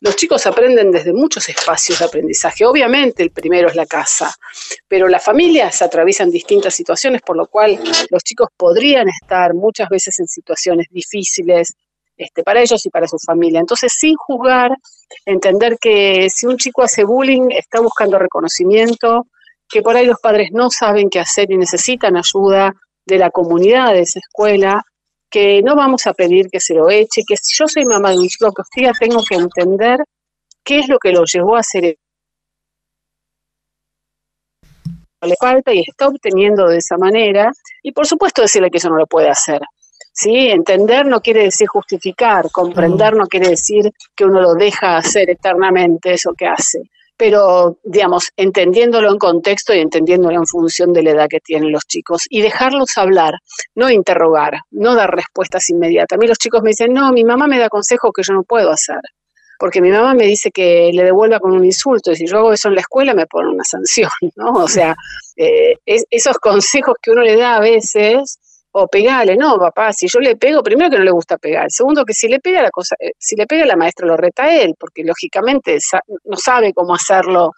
Los 0.00 0.16
chicos 0.16 0.46
aprenden 0.46 0.90
desde 0.90 1.14
muchos 1.14 1.48
espacios 1.48 1.98
de 1.98 2.04
aprendizaje. 2.06 2.66
Obviamente 2.66 3.22
el 3.22 3.30
primero 3.30 3.68
es 3.68 3.74
la 3.74 3.86
casa, 3.86 4.34
pero 4.86 5.08
las 5.08 5.24
familias 5.24 5.80
atraviesan 5.80 6.30
distintas 6.30 6.74
situaciones, 6.74 7.22
por 7.22 7.36
lo 7.36 7.46
cual 7.46 7.78
los 8.10 8.22
chicos 8.22 8.48
podrían 8.54 9.08
estar 9.08 9.54
muchas 9.54 9.88
veces 9.88 10.18
en 10.20 10.28
situaciones 10.28 10.86
difíciles, 10.90 11.74
este, 12.18 12.42
para 12.42 12.60
ellos 12.60 12.84
y 12.84 12.90
para 12.90 13.06
su 13.06 13.16
familia. 13.18 13.60
Entonces, 13.60 13.92
sin 13.96 14.16
juzgar, 14.16 14.76
entender 15.24 15.78
que 15.80 16.28
si 16.28 16.46
un 16.46 16.56
chico 16.56 16.82
hace 16.82 17.04
bullying, 17.04 17.50
está 17.50 17.80
buscando 17.80 18.18
reconocimiento, 18.18 19.26
que 19.68 19.82
por 19.82 19.96
ahí 19.96 20.06
los 20.06 20.18
padres 20.20 20.50
no 20.52 20.70
saben 20.70 21.08
qué 21.08 21.20
hacer 21.20 21.50
y 21.50 21.56
necesitan 21.56 22.16
ayuda 22.16 22.74
de 23.06 23.18
la 23.18 23.30
comunidad 23.30 23.92
de 23.92 24.00
esa 24.00 24.18
escuela, 24.18 24.82
que 25.30 25.62
no 25.62 25.76
vamos 25.76 26.06
a 26.06 26.14
pedir 26.14 26.48
que 26.50 26.60
se 26.60 26.74
lo 26.74 26.90
eche, 26.90 27.22
que 27.26 27.36
si 27.36 27.54
yo 27.56 27.68
soy 27.68 27.84
mamá 27.84 28.10
de 28.10 28.18
un 28.18 28.28
chico 28.28 28.52
que 28.52 28.62
hostiga, 28.62 28.92
tengo 28.98 29.22
que 29.22 29.36
entender 29.36 30.00
qué 30.64 30.80
es 30.80 30.88
lo 30.88 30.98
que 30.98 31.12
lo 31.12 31.24
llevó 31.24 31.56
a 31.56 31.60
hacer 31.60 31.96
le 35.26 35.34
falta 35.40 35.72
y 35.72 35.80
está 35.80 36.06
obteniendo 36.06 36.68
de 36.68 36.78
esa 36.78 36.96
manera, 36.96 37.50
y 37.82 37.92
por 37.92 38.06
supuesto 38.06 38.42
decirle 38.42 38.70
que 38.70 38.78
eso 38.78 38.88
no 38.88 38.96
lo 38.96 39.06
puede 39.06 39.28
hacer. 39.28 39.60
¿Sí? 40.18 40.48
Entender 40.48 41.06
no 41.06 41.20
quiere 41.20 41.44
decir 41.44 41.68
justificar, 41.68 42.50
comprender 42.50 43.14
no 43.14 43.26
quiere 43.26 43.50
decir 43.50 43.92
que 44.16 44.24
uno 44.24 44.40
lo 44.40 44.54
deja 44.54 44.96
hacer 44.96 45.30
eternamente 45.30 46.12
eso 46.12 46.32
que 46.36 46.46
hace, 46.46 46.82
pero, 47.16 47.78
digamos, 47.84 48.30
entendiéndolo 48.36 49.10
en 49.10 49.18
contexto 49.18 49.74
y 49.74 49.78
entendiéndolo 49.78 50.36
en 50.36 50.46
función 50.46 50.92
de 50.92 51.02
la 51.04 51.10
edad 51.10 51.28
que 51.28 51.40
tienen 51.40 51.70
los 51.70 51.84
chicos 51.86 52.24
y 52.28 52.42
dejarlos 52.42 52.96
hablar, 52.96 53.34
no 53.76 53.90
interrogar, 53.90 54.60
no 54.70 54.94
dar 54.94 55.14
respuestas 55.14 55.70
inmediatas. 55.70 56.16
A 56.16 56.20
mí 56.20 56.26
los 56.26 56.38
chicos 56.38 56.62
me 56.62 56.70
dicen, 56.70 56.92
no, 56.92 57.12
mi 57.12 57.24
mamá 57.24 57.46
me 57.46 57.58
da 57.58 57.68
consejos 57.68 58.10
que 58.14 58.22
yo 58.22 58.34
no 58.34 58.42
puedo 58.42 58.70
hacer 58.70 59.00
porque 59.60 59.80
mi 59.80 59.90
mamá 59.90 60.14
me 60.14 60.24
dice 60.24 60.52
que 60.52 60.92
le 60.94 61.02
devuelva 61.02 61.40
con 61.40 61.50
un 61.50 61.64
insulto 61.64 62.12
y 62.12 62.16
si 62.16 62.26
yo 62.28 62.38
hago 62.38 62.52
eso 62.52 62.68
en 62.68 62.76
la 62.76 62.80
escuela 62.80 63.12
me 63.12 63.26
ponen 63.26 63.54
una 63.54 63.64
sanción, 63.64 64.10
¿no? 64.36 64.52
O 64.52 64.68
sea, 64.68 64.94
eh, 65.36 65.74
esos 65.84 66.38
consejos 66.38 66.94
que 67.02 67.10
uno 67.10 67.22
le 67.22 67.36
da 67.36 67.56
a 67.56 67.60
veces 67.60 68.38
o 68.82 68.88
pegale, 68.88 69.36
no, 69.36 69.58
papá, 69.58 69.92
si 69.92 70.06
yo 70.08 70.20
le 70.20 70.36
pego, 70.36 70.62
primero 70.62 70.90
que 70.90 70.98
no 70.98 71.04
le 71.04 71.10
gusta 71.10 71.36
pegar, 71.38 71.66
segundo 71.70 72.04
que 72.04 72.14
si 72.14 72.28
le 72.28 72.40
pega 72.40 72.62
la 72.62 72.70
cosa, 72.70 72.94
eh, 72.98 73.12
si 73.18 73.36
le 73.36 73.46
pega 73.46 73.66
la 73.66 73.76
maestra 73.76 74.06
lo 74.06 74.16
reta 74.16 74.44
a 74.44 74.54
él, 74.54 74.74
porque 74.78 75.02
lógicamente 75.04 75.78
no 76.24 76.36
sabe 76.36 76.72
cómo 76.72 76.94
hacerlo 76.94 77.52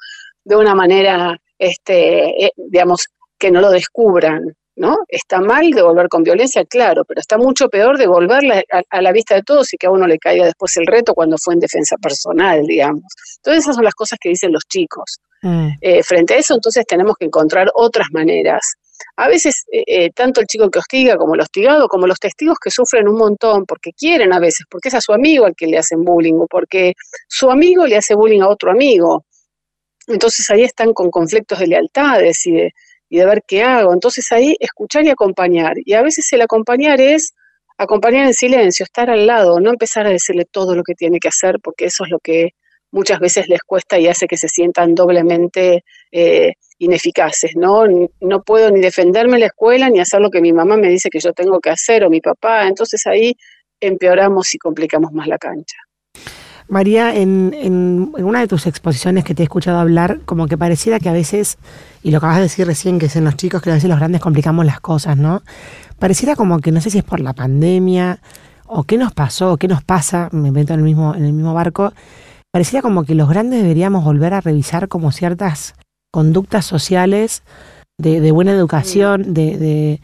de 0.45 0.57
una 0.57 0.75
manera, 0.75 1.37
este, 1.59 2.47
eh, 2.47 2.53
digamos, 2.57 3.07
que 3.39 3.51
no 3.51 3.61
lo 3.61 3.71
descubran, 3.71 4.55
¿no? 4.77 4.99
Está 5.09 5.41
mal 5.41 5.71
devolver 5.71 6.09
con 6.09 6.23
violencia, 6.23 6.65
claro, 6.65 7.05
pero 7.05 7.21
está 7.21 7.37
mucho 7.37 7.69
peor 7.69 7.99
devolverla 7.99 8.63
a, 8.91 9.03
la 9.03 9.13
vista 9.13 9.35
de 9.35 9.43
todos 9.43 9.73
y 9.75 9.77
que 9.77 9.87
a 9.87 9.91
uno 9.91 10.07
le 10.07 10.19
caiga 10.19 10.45
después 10.45 10.77
el 10.77 10.87
reto 10.87 11.15
cuando 11.15 11.37
fue 11.39 11.55
en 11.55 11.61
defensa 11.61 11.97
personal, 11.97 12.63
digamos. 12.67 13.05
Entonces 13.37 13.65
esas 13.65 13.77
son 13.77 13.85
las 13.85 13.95
cosas 13.95 14.19
que 14.21 14.31
dicen 14.31 14.53
los 14.53 14.65
chicos. 14.67 15.19
Mm. 15.43 15.69
Eh, 15.81 16.03
frente 16.03 16.35
a 16.35 16.39
eso, 16.39 16.55
entonces 16.55 16.85
tenemos 16.87 17.17
que 17.19 17.27
encontrar 17.27 17.71
otras 17.75 18.09
maneras 18.13 18.75
a 19.17 19.29
veces 19.29 19.65
eh, 19.73 19.85
eh, 19.87 20.11
tanto 20.11 20.41
el 20.41 20.47
chico 20.47 20.71
que 20.71 20.79
hostiga 20.79 21.17
como 21.17 21.35
el 21.35 21.41
hostigado, 21.41 21.89
como 21.89 22.07
los 22.07 22.19
testigos 22.19 22.59
que 22.59 22.71
sufren 22.71 23.09
un 23.09 23.17
montón 23.17 23.67
porque 23.67 23.93
quieren 23.93 24.33
a 24.33 24.39
veces, 24.39 24.67
porque 24.71 24.89
es 24.89 24.95
a 24.95 25.01
su 25.01 25.13
amigo 25.13 25.47
al 25.47 25.55
que 25.55 25.67
le 25.67 25.79
hacen 25.79 26.05
bullying 26.05 26.35
o 26.35 26.47
porque 26.47 26.95
su 27.29 27.51
amigo 27.51 27.87
le 27.87 27.97
hace 27.97 28.15
bullying 28.15 28.41
a 28.41 28.49
otro 28.49 28.71
amigo. 28.71 29.25
Entonces 30.07 30.49
ahí 30.51 30.63
están 30.63 30.93
con 30.93 31.11
conflictos 31.11 31.59
de 31.59 31.69
lealtades 31.69 32.47
y 32.47 32.53
de, 32.53 32.75
y 33.09 33.19
de 33.19 33.27
ver 33.27 33.43
qué 33.47 33.63
hago. 33.63 33.93
Entonces 33.93 34.31
ahí 34.33 34.57
escuchar 34.61 35.05
y 35.05 35.11
acompañar. 35.11 35.75
Y 35.85 35.95
a 35.95 36.03
veces 36.03 36.33
el 36.33 36.43
acompañar 36.43 37.01
es 37.01 37.35
acompañar 37.79 38.27
en 38.27 38.35
silencio, 38.35 38.85
estar 38.85 39.11
al 39.11 39.27
lado, 39.27 39.61
no 39.61 39.71
empezar 39.71 40.07
a 40.07 40.11
decirle 40.11 40.45
todo 40.45 40.75
lo 40.75 40.83
que 40.83 40.95
tiene 40.95 41.19
que 41.19 41.29
hacer, 41.29 41.61
porque 41.63 41.87
eso 41.87 42.05
es 42.05 42.11
lo 42.11 42.19
que 42.19 42.51
muchas 42.91 43.21
veces 43.21 43.49
les 43.49 43.63
cuesta 43.63 43.99
y 43.99 44.09
hace 44.09 44.27
que 44.27 44.37
se 44.37 44.49
sientan 44.49 44.95
doblemente 44.95 45.85
eh, 46.11 46.55
ineficaces, 46.79 47.57
¿no? 47.57 47.85
No 48.21 48.43
puedo 48.43 48.71
ni 48.71 48.81
defenderme 48.81 49.35
en 49.35 49.41
la 49.41 49.47
escuela 49.47 49.91
ni 49.91 50.01
hacer 50.01 50.21
lo 50.21 50.31
que 50.31 50.41
mi 50.41 50.53
mamá 50.53 50.77
me 50.77 50.89
dice 50.89 51.11
que 51.11 51.21
yo 51.21 51.33
tengo 51.33 51.61
que 51.61 51.71
hacer 51.71 52.05
o 52.05 52.11
mi 52.11 52.21
papá, 52.21 52.67
entonces 52.67 53.07
ahí 53.07 53.37
empeoramos 53.81 54.55
y 54.55 54.59
complicamos 54.59 55.13
más 55.13 55.27
la 55.27 55.39
cancha. 55.39 55.77
María, 56.69 57.17
en, 57.17 57.53
en, 57.53 58.13
una 58.15 58.41
de 58.41 58.47
tus 58.47 58.69
exposiciones 58.69 59.25
que 59.25 59.35
te 59.35 59.43
he 59.43 59.45
escuchado 59.45 59.79
hablar, 59.79 60.21
como 60.25 60.47
que 60.47 60.57
pareciera 60.57 61.01
que 61.01 61.09
a 61.09 61.13
veces, 61.13 61.59
y 62.05 62.13
lo 62.13 62.19
acabas 62.19 62.37
de 62.37 62.43
decir 62.43 62.65
recién, 62.65 63.01
que 63.01 63.07
es 63.07 63.17
en 63.17 63.25
los 63.25 63.35
chicos, 63.35 63.61
que 63.61 63.71
a 63.71 63.75
veces 63.75 63.91
los 63.91 63.99
grandes 63.99 64.21
complicamos 64.21 64.65
las 64.65 64.79
cosas, 64.79 65.17
¿no? 65.17 65.43
Pareciera 65.99 66.37
como 66.37 66.61
que 66.61 66.71
no 66.71 66.81
sé 66.81 66.91
si 66.91 66.99
es 66.99 67.05
por 67.05 67.19
la 67.19 67.33
pandemia, 67.33 68.21
o 68.67 68.85
qué 68.85 68.99
nos 68.99 69.13
pasó, 69.13 69.55
o 69.55 69.57
qué 69.57 69.67
nos 69.67 69.83
pasa, 69.83 70.29
me 70.31 70.49
invento 70.49 70.73
en 70.73 70.79
el 70.79 70.85
mismo, 70.85 71.13
en 71.13 71.25
el 71.25 71.33
mismo 71.33 71.55
barco, 71.55 71.93
pareciera 72.53 72.83
como 72.83 73.05
que 73.05 73.15
los 73.15 73.29
grandes 73.29 73.63
deberíamos 73.63 74.05
volver 74.05 74.35
a 74.35 74.41
revisar 74.41 74.89
como 74.89 75.13
ciertas 75.13 75.75
conductas 76.13 76.67
sociales 76.67 77.43
de, 77.99 78.33
buena 78.33 78.53
educación, 78.53 79.35
de, 79.35 80.01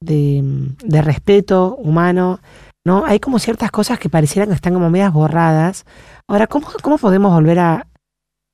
de, 0.00 1.02
respeto 1.02 1.74
humano, 1.76 2.40
¿no? 2.86 3.04
Hay 3.06 3.18
como 3.18 3.38
ciertas 3.38 3.70
cosas 3.70 3.98
que 3.98 4.10
parecieran 4.10 4.48
que 4.50 4.54
están 4.54 4.74
como 4.74 4.90
medias 4.90 5.12
borradas. 5.12 5.86
Ahora, 6.28 6.46
¿cómo, 6.46 6.68
cómo 6.82 6.98
podemos 6.98 7.32
volver 7.32 7.58
a, 7.58 7.86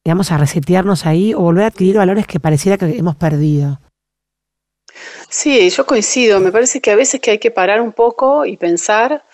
digamos, 0.04 0.30
a 0.30 0.38
resetearnos 0.38 1.04
ahí 1.04 1.34
o 1.34 1.40
volver 1.40 1.64
a 1.64 1.68
adquirir 1.68 1.96
valores 1.96 2.26
que 2.26 2.40
pareciera 2.40 2.78
que 2.78 2.96
hemos 2.96 3.16
perdido? 3.16 3.80
Sí, 5.28 5.68
yo 5.70 5.86
coincido. 5.86 6.40
Me 6.40 6.52
parece 6.52 6.80
que 6.80 6.90
a 6.90 6.96
veces 6.96 7.20
que 7.20 7.32
hay 7.32 7.38
que 7.38 7.50
parar 7.50 7.80
un 7.80 7.92
poco 7.92 8.46
y 8.46 8.56
pensar 8.56 9.24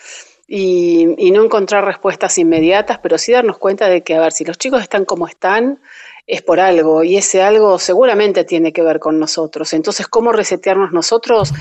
y, 0.49 1.07
y, 1.19 1.31
no 1.33 1.45
encontrar 1.45 1.85
respuestas 1.85 2.39
inmediatas, 2.39 2.99
pero 2.99 3.19
sí 3.19 3.33
darnos 3.33 3.59
cuenta 3.59 3.89
de 3.89 4.03
que, 4.03 4.15
a 4.15 4.21
ver, 4.21 4.33
si 4.33 4.45
los 4.45 4.59
chicos 4.59 4.81
están 4.81 5.05
como 5.05 5.27
están, 5.27 5.81
es 6.27 6.43
por 6.43 6.61
algo 6.61 7.05
y 7.05 7.17
ese 7.17 7.43
algo 7.43 7.79
seguramente 7.79 8.45
tiene 8.45 8.73
que 8.73 8.83
ver 8.83 8.99
con 8.99 9.19
nosotros. 9.19 9.73
Entonces, 9.73 10.09
¿cómo 10.09 10.33
resetearnos 10.33 10.93
nosotros? 10.93 11.53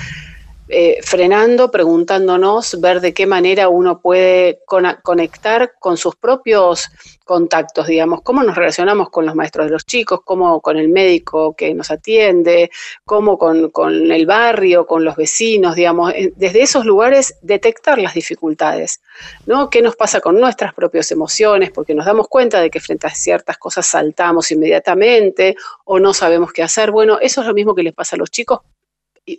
Eh, 0.68 0.98
frenando, 1.00 1.70
preguntándonos, 1.70 2.80
ver 2.80 3.00
de 3.00 3.14
qué 3.14 3.24
manera 3.24 3.68
uno 3.68 4.00
puede 4.00 4.58
conectar 4.66 5.74
con 5.78 5.96
sus 5.96 6.16
propios 6.16 6.88
contactos, 7.24 7.86
digamos, 7.86 8.22
cómo 8.22 8.42
nos 8.42 8.56
relacionamos 8.56 9.10
con 9.10 9.26
los 9.26 9.36
maestros 9.36 9.66
de 9.66 9.72
los 9.72 9.86
chicos, 9.86 10.20
cómo 10.24 10.60
con 10.60 10.76
el 10.76 10.88
médico 10.88 11.54
que 11.54 11.72
nos 11.72 11.92
atiende, 11.92 12.70
cómo 13.04 13.38
con, 13.38 13.70
con 13.70 14.10
el 14.10 14.26
barrio, 14.26 14.86
con 14.86 15.04
los 15.04 15.14
vecinos, 15.14 15.76
digamos, 15.76 16.12
desde 16.34 16.62
esos 16.62 16.84
lugares 16.84 17.36
detectar 17.42 17.98
las 17.98 18.14
dificultades, 18.14 19.00
¿no? 19.46 19.70
¿Qué 19.70 19.82
nos 19.82 19.94
pasa 19.94 20.20
con 20.20 20.40
nuestras 20.40 20.74
propias 20.74 21.12
emociones? 21.12 21.70
Porque 21.70 21.94
nos 21.94 22.06
damos 22.06 22.26
cuenta 22.26 22.60
de 22.60 22.70
que 22.70 22.80
frente 22.80 23.06
a 23.06 23.10
ciertas 23.10 23.56
cosas 23.56 23.86
saltamos 23.86 24.50
inmediatamente 24.50 25.54
o 25.84 26.00
no 26.00 26.12
sabemos 26.12 26.52
qué 26.52 26.64
hacer. 26.64 26.90
Bueno, 26.90 27.18
eso 27.20 27.40
es 27.40 27.46
lo 27.46 27.54
mismo 27.54 27.74
que 27.74 27.84
les 27.84 27.94
pasa 27.94 28.16
a 28.16 28.18
los 28.18 28.30
chicos, 28.30 28.60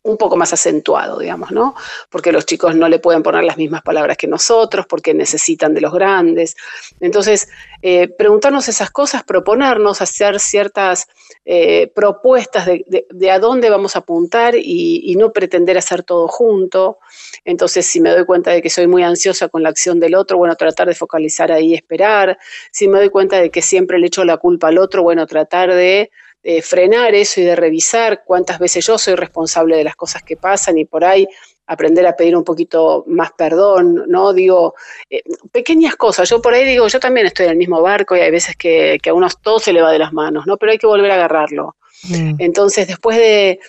un 0.04 0.18
poco 0.18 0.36
más 0.36 0.52
acentuado, 0.52 1.20
digamos, 1.20 1.52
¿no? 1.52 1.76
Porque 2.10 2.32
los 2.32 2.46
chicos 2.46 2.76
no 2.76 2.90
le 2.90 3.00
pueden 3.00 3.24
poner 3.24 3.44
las 3.44 3.58
mismas 3.58 3.82
palabras 3.82 4.18
que 4.18 4.28
nosotros, 4.28 4.86
porque 4.88 5.14
necesitan 5.14 5.74
de 5.74 5.82
los 5.82 5.94
grandes. 5.94 6.58
Entonces, 7.00 7.48
eh, 7.82 8.10
preguntarnos 8.10 8.68
esas 8.68 8.92
cosas, 8.92 9.24
proponernos, 9.24 10.02
hacer 10.02 10.40
ciertas 10.40 11.08
eh, 11.46 11.92
propuestas 11.96 12.66
de, 12.66 13.32
a 13.32 13.40
dónde 13.40 13.70
vamos 13.70 13.96
a 13.96 14.00
apuntar 14.00 14.56
y, 14.56 15.16
no 15.18 15.32
pretender 15.32 15.78
hacer 15.78 16.04
todo 16.04 16.28
junto. 16.28 17.00
Entonces, 17.44 17.88
si 17.88 18.02
me 18.02 18.12
doy 18.12 18.26
cuenta 18.26 18.52
de 18.52 18.62
que 18.62 18.70
soy 18.70 18.86
muy 18.88 19.04
ansiosa 19.04 19.48
con 19.48 19.64
la 19.64 19.70
acción 19.70 20.00
del 20.00 20.14
otro, 20.16 20.38
bueno, 20.38 20.56
tratar 20.56 20.88
de 20.88 20.94
focalizar 20.94 21.52
ahí 21.52 21.72
y 21.72 21.74
esperar. 21.74 22.38
Si 22.72 22.88
me 22.88 23.00
doy 23.00 23.10
cuenta 23.10 23.38
de 23.40 23.50
que 23.50 23.62
siempre 23.62 23.98
le 23.98 24.08
echo 24.08 24.24
la 24.26 24.38
culpa 24.38 24.68
al 24.68 24.78
otro, 24.78 25.02
bueno, 25.02 25.26
tratar 25.26 25.74
de 25.74 26.12
de 26.44 26.62
frenar 26.62 27.14
eso 27.16 27.42
y 27.42 27.44
de 27.44 27.56
revisar 27.56 28.24
cuántas 28.26 28.60
veces 28.60 28.86
yo 28.86 28.98
soy 28.98 29.16
responsable 29.16 29.76
de 29.76 29.84
las 29.84 29.96
cosas 29.96 30.24
que 30.24 30.38
pasan 30.38 30.78
y 30.78 30.86
por 30.86 31.04
ahí 31.04 31.28
aprender 31.68 32.08
a 32.08 32.16
pedir 32.16 32.36
un 32.36 32.44
poquito 32.44 33.04
más 33.08 33.32
perdón, 33.34 34.06
¿no? 34.08 34.34
Digo, 34.34 34.76
eh, 35.10 35.22
pequeñas 35.52 35.96
cosas. 35.98 36.30
Yo 36.30 36.42
por 36.42 36.54
ahí 36.54 36.64
digo, 36.64 36.88
yo 36.88 37.00
también 37.00 37.28
estoy 37.28 37.46
en 37.46 37.52
el 37.52 37.58
mismo 37.58 37.82
barco 37.82 38.16
y 38.16 38.22
hay 38.22 38.32
veces 38.32 38.56
que, 38.56 39.00
a 39.06 39.14
uno 39.14 39.28
todo 39.42 39.60
se 39.60 39.74
le 39.74 39.82
va 39.82 39.92
de 39.92 40.00
las 40.00 40.14
manos, 40.14 40.48
¿no? 40.48 40.58
Pero 40.58 40.72
hay 40.72 40.78
que 40.78 40.88
volver 40.88 41.12
a 41.12 41.16
agarrarlo. 41.16 41.76
Mm. 42.04 42.36
Entonces, 42.40 42.88
después 42.88 43.18
de, 43.18 43.60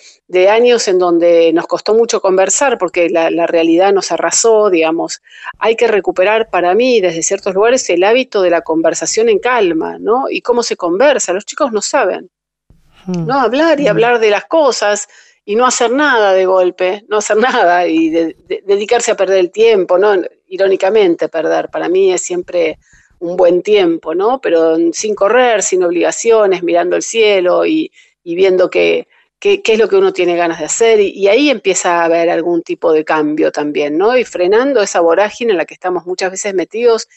años 0.49 0.87
en 0.87 0.99
donde 0.99 1.51
nos 1.51 1.67
costó 1.67 1.93
mucho 1.93 2.21
conversar, 2.21 2.77
porque 2.77 3.09
la, 3.09 3.29
la, 3.31 3.47
realidad 3.47 3.91
nos 3.91 4.11
arrasó, 4.11 4.69
digamos, 4.69 5.21
hay 5.57 5.75
que 5.75 5.87
recuperar 5.87 6.49
para 6.49 6.75
mí 6.75 7.01
desde 7.01 7.23
ciertos 7.23 7.53
lugares 7.53 7.89
el 7.89 8.03
hábito 8.03 8.41
de 8.41 8.51
la 8.51 8.61
conversación 8.61 9.27
en 9.27 9.39
calma, 9.39 9.97
¿no? 9.99 10.29
Y 10.29 10.41
cómo 10.41 10.63
se 10.63 10.77
conversa. 10.77 11.33
Los 11.33 11.45
chicos 11.45 11.73
no 11.73 11.81
saben. 11.81 12.29
Mm. 13.05 13.25
¿no? 13.25 13.39
Hablar 13.39 13.79
y 13.79 13.85
mm. 13.85 13.89
hablar 13.89 14.19
de 14.19 14.29
las 14.29 14.45
cosas 14.45 15.07
y 15.45 15.55
no 15.55 15.65
hacer 15.65 15.91
nada 15.91 16.33
de 16.33 16.45
golpe, 16.45 17.05
no 17.07 17.17
hacer 17.17 17.37
nada 17.37 17.87
y 17.87 18.09
dedicarse 18.09 19.11
a 19.11 19.15
perder 19.15 19.39
el 19.39 19.51
tiempo, 19.51 19.97
¿no? 19.97 20.15
Irónicamente 20.47 21.29
perder, 21.29 21.69
para 21.69 21.89
mí 21.89 22.11
es 22.11 22.21
siempre 22.21 22.77
un 23.19 23.35
buen 23.35 23.61
tiempo, 23.61 24.15
¿no? 24.15 24.39
Pero 24.41 24.77
sin 24.93 25.15
correr, 25.15 25.61
sin 25.61 25.83
obligaciones, 25.83 26.63
mirando 26.63 26.95
el 26.95 27.03
cielo 27.03 27.65
y, 27.65 27.91
viendo 28.23 28.69
qué, 28.69 29.07
qué, 29.39 29.61
es 29.63 29.79
lo 29.79 29.89
que 29.89 29.95
uno 29.95 30.13
tiene 30.13 30.35
ganas 30.35 30.59
de 30.59 30.65
hacer. 30.65 30.99
Y, 30.99 31.27
ahí 31.27 31.49
empieza 31.49 32.01
a 32.01 32.05
haber 32.05 32.29
algún 32.29 32.61
tipo 32.61 32.93
de 32.93 33.03
cambio 33.03 33.51
también, 33.51 33.97
¿no? 33.97 34.17
Y 34.17 34.23
frenando 34.23 34.81
esa 34.81 35.01
vorágine 35.01 35.51
en 35.51 35.57
la 35.57 35.65
que 35.65 35.73
estamos 35.73 36.05
muchas 36.05 36.31
veces 36.31 36.53
metidos 36.53 37.07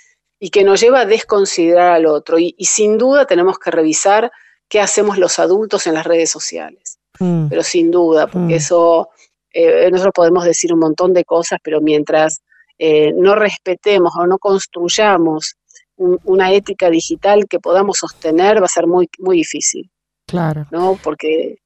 y 0.40 0.50
que 0.50 0.64
nos 0.64 0.80
lleva 0.80 1.00
a 1.00 1.06
desconsiderar 1.06 1.92
al 1.92 2.06
otro. 2.06 2.38
Y, 2.38 2.54
sin 2.60 2.98
duda 2.98 3.26
tenemos 3.26 3.58
que 3.58 3.70
revisar 3.70 4.32
qué 4.72 4.80
hacemos 4.80 5.18
los 5.18 5.38
adultos 5.38 5.86
en 5.86 5.92
las 5.92 6.06
redes 6.06 6.30
sociales. 6.30 6.98
Mm. 7.20 7.48
Pero 7.48 7.62
sin 7.62 7.90
duda, 7.90 8.26
porque 8.26 8.54
mm. 8.54 8.56
eso, 8.56 9.10
eh, 9.52 9.90
nosotros 9.90 10.14
podemos 10.14 10.46
decir 10.46 10.72
un 10.72 10.80
montón 10.80 11.12
de 11.12 11.26
cosas, 11.26 11.58
pero 11.62 11.82
mientras 11.82 12.40
eh, 12.78 13.12
no 13.14 13.34
respetemos 13.34 14.14
o 14.18 14.26
no 14.26 14.38
construyamos 14.38 15.56
una 15.96 16.52
ética 16.52 16.88
digital 16.88 17.44
que 17.50 17.60
podamos 17.60 17.98
sostener, 18.00 18.62
va 18.62 18.64
a 18.64 18.68
ser 18.68 18.86
muy, 18.86 19.10
muy 19.18 19.36
difícil. 19.36 19.90
Claro. 20.26 20.66
¿No? 20.70 20.98
Porque 21.02 21.58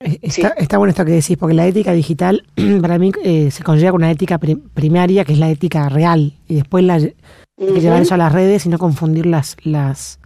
eh, 0.00 0.18
Está, 0.20 0.76
bueno 0.76 0.90
esto 0.90 1.06
que 1.06 1.12
decís, 1.12 1.38
porque 1.38 1.54
la 1.54 1.66
ética 1.66 1.92
digital 1.92 2.44
para 2.82 2.98
mí 2.98 3.10
eh, 3.24 3.50
se 3.50 3.64
conlleva 3.64 3.92
con 3.92 4.02
una 4.02 4.10
ética 4.10 4.38
primaria 4.38 5.24
que 5.24 5.32
es 5.32 5.38
la 5.38 5.48
ética 5.48 5.88
real 5.88 6.34
y 6.46 6.56
después 6.56 6.84
la, 6.84 6.96
hay 6.96 7.14
que 7.56 7.80
llevar 7.80 8.02
eso 8.02 8.14
a 8.14 8.18
las 8.18 8.32
redes 8.34 8.66
y 8.66 8.68
no 8.68 8.76
confundir 8.76 9.24
las, 9.24 9.56
las 9.62 10.20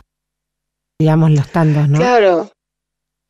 digamos, 1.03 1.33
los 1.33 1.49
tantos, 1.49 1.89
¿no? 1.89 1.99
Claro, 1.99 2.51